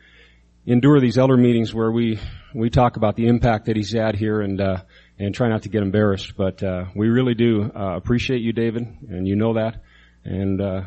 [0.68, 2.20] endure these elder meetings where we
[2.53, 4.78] we talk about the impact that he's had here and uh,
[5.18, 6.36] and try not to get embarrassed.
[6.36, 9.82] But uh, we really do uh, appreciate you, David, and you know that.
[10.24, 10.82] And uh,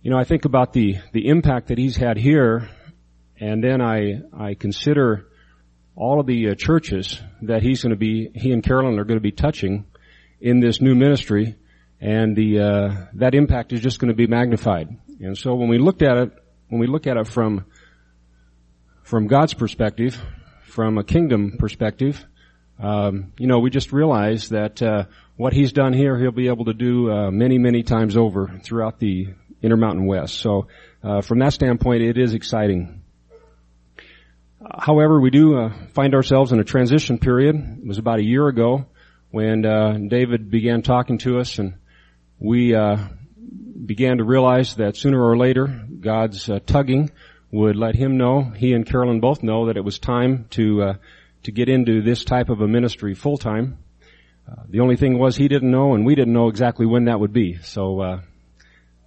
[0.00, 2.68] you know, I think about the the impact that he's had here,
[3.38, 5.25] and then I I consider
[5.96, 9.18] all of the uh, churches that he's going to be he and Carolyn are going
[9.18, 9.86] to be touching
[10.40, 11.56] in this new ministry,
[12.00, 14.88] and the uh, that impact is just going to be magnified.
[15.20, 16.32] And so when we looked at it,
[16.68, 17.64] when we look at it from
[19.02, 20.20] from God's perspective,
[20.64, 22.24] from a kingdom perspective,
[22.78, 25.04] um, you know, we just realize that uh,
[25.36, 28.98] what He's done here, He'll be able to do uh, many, many times over throughout
[28.98, 29.28] the
[29.62, 30.34] Intermountain West.
[30.34, 30.68] So,
[31.02, 33.02] uh, from that standpoint, it is exciting.
[34.74, 37.56] However, we do uh, find ourselves in a transition period.
[37.56, 38.86] It was about a year ago
[39.30, 41.74] when uh, David began talking to us, and
[42.38, 42.96] we uh,
[43.84, 45.66] began to realize that sooner or later,
[46.00, 47.10] God's tugging
[47.50, 50.94] would let him know, he and Carolyn both know that it was time to, uh,
[51.44, 53.78] to get into this type of a ministry full time.
[54.50, 57.18] Uh, the only thing was he didn't know and we didn't know exactly when that
[57.18, 57.56] would be.
[57.62, 58.20] So, uh,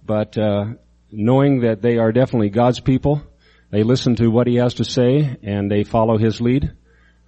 [0.04, 0.64] but, uh,
[1.12, 3.22] knowing that they are definitely God's people,
[3.70, 6.72] they listen to what he has to say and they follow his lead.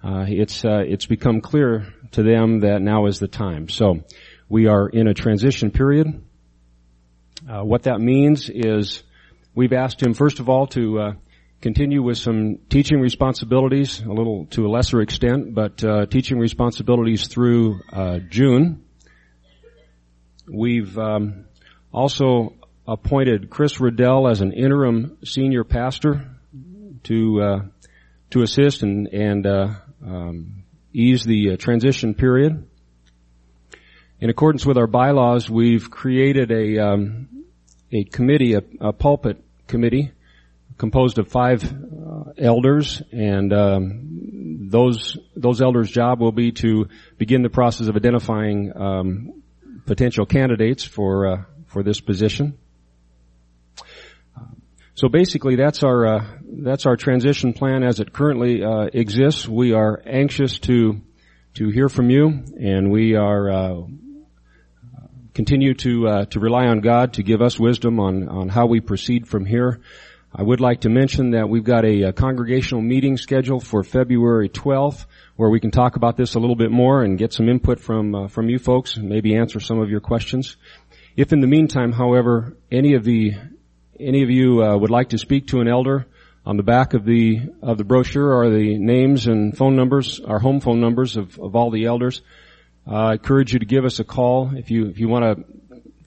[0.03, 3.69] Uh, it's, uh, it's become clear to them that now is the time.
[3.69, 4.03] So,
[4.49, 6.21] we are in a transition period.
[7.47, 9.01] what that means is,
[9.55, 11.13] we've asked him first of all to uh,
[11.61, 17.27] continue with some teaching responsibilities, a little to a lesser extent, but uh, teaching responsibilities
[17.27, 18.83] through uh, June.
[20.47, 21.45] We've um,
[21.91, 22.53] also
[22.85, 26.29] appointed Chris Riddell as an interim senior pastor
[27.03, 27.59] to uh,
[28.31, 29.67] to assist and and uh,
[30.05, 32.67] um, ease the uh, transition period.
[34.19, 37.45] In accordance with our bylaws, we've created a um,
[37.91, 40.11] a committee, a, a, pulpit committee,
[40.77, 46.87] composed of five uh, elders, and um, those those elders' job will be to
[47.17, 49.43] begin the process of identifying um,
[49.85, 52.57] potential candidates for uh, for this position.
[54.95, 56.25] So basically, that's our uh,
[56.61, 59.47] that's our transition plan as it currently uh, exists.
[59.47, 61.01] We are anxious to
[61.55, 63.81] to hear from you, and we are uh,
[65.33, 68.81] continue to uh, to rely on God to give us wisdom on on how we
[68.81, 69.81] proceed from here.
[70.35, 74.49] I would like to mention that we've got a, a congregational meeting scheduled for February
[74.49, 77.79] 12th, where we can talk about this a little bit more and get some input
[77.79, 80.55] from uh, from you folks, and maybe answer some of your questions.
[81.15, 83.33] If in the meantime, however, any of the
[83.99, 86.05] any of you uh, would like to speak to an elder,
[86.45, 90.39] on the back of the of the brochure are the names and phone numbers, our
[90.39, 92.21] home phone numbers of, of all the elders.
[92.85, 95.45] Uh, I encourage you to give us a call if you if you want to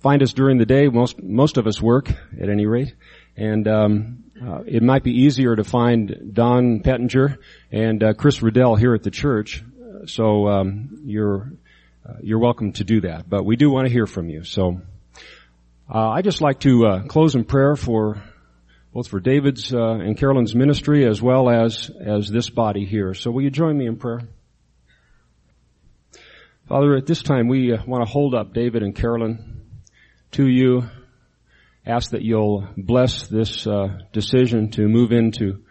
[0.03, 0.89] find us during the day.
[0.89, 2.95] Most most of us work at any rate,
[3.37, 7.39] and um, uh, it might be easier to find Don Pettinger
[7.72, 9.64] and uh, Chris Riddell here at the church.
[10.05, 11.51] So um, you're
[12.07, 13.28] uh, you're welcome to do that.
[13.28, 14.45] But we do want to hear from you.
[14.45, 14.82] So.
[15.89, 18.20] Uh, I just like to uh, close in prayer for
[18.93, 23.14] both for David's uh, and Carolyn's ministry as well as as this body here.
[23.14, 24.22] So will you join me in prayer?
[26.68, 29.62] Father, at this time we uh, want to hold up David and Carolyn
[30.32, 30.82] to you.
[31.87, 35.62] Ask that you'll bless this uh, decision to move into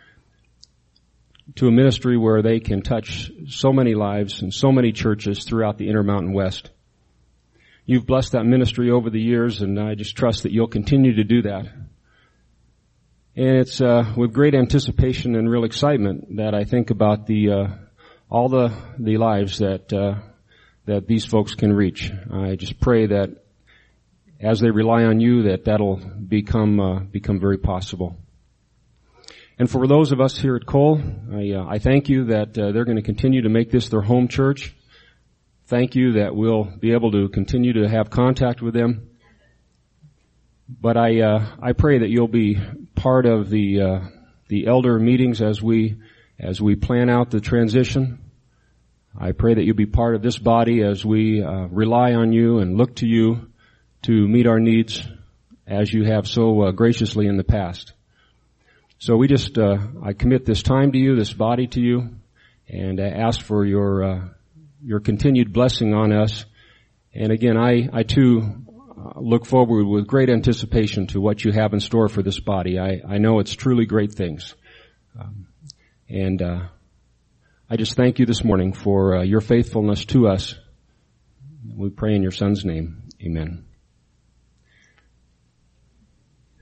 [1.55, 5.78] to a ministry where they can touch so many lives and so many churches throughout
[5.78, 6.70] the Intermountain West.
[7.88, 11.23] You've blessed that ministry over the years and I just trust that you'll continue to
[11.23, 11.65] do that.
[13.36, 17.67] And it's uh, with great anticipation and real excitement that I think about the uh,
[18.29, 20.15] all the the lives that uh,
[20.86, 22.11] that these folks can reach.
[22.33, 23.43] I just pray that
[24.39, 28.17] as they rely on you, that that'll become uh, become very possible.
[29.59, 31.01] And for those of us here at Cole,
[31.33, 34.01] I, uh, I thank you that uh, they're going to continue to make this their
[34.01, 34.75] home church
[35.68, 39.09] thank you that we'll be able to continue to have contact with them.
[40.68, 42.59] But I uh, I pray that you'll be
[42.95, 43.99] part of the uh,
[44.47, 45.97] the elder meetings as we
[46.39, 48.20] as we plan out the transition.
[49.18, 52.59] I pray that you'll be part of this body as we uh, rely on you
[52.59, 53.49] and look to you
[54.03, 55.07] to meet our needs
[55.66, 57.93] as you have so uh, graciously in the past.
[58.99, 62.09] So we just uh, I commit this time to you, this body to you,
[62.68, 64.20] and I ask for your uh,
[64.86, 66.45] your continued blessing on us.
[67.13, 68.43] And again, I, I too
[68.97, 72.77] uh, look forward with great anticipation to what you have in store for this body.
[72.79, 74.53] I, I know it's truly great things.
[75.19, 75.47] Um,
[76.07, 76.59] and uh,
[77.69, 80.53] I just thank you this morning for uh, your faithfulness to us.
[81.75, 83.09] We pray in your son's name.
[83.23, 83.65] Amen.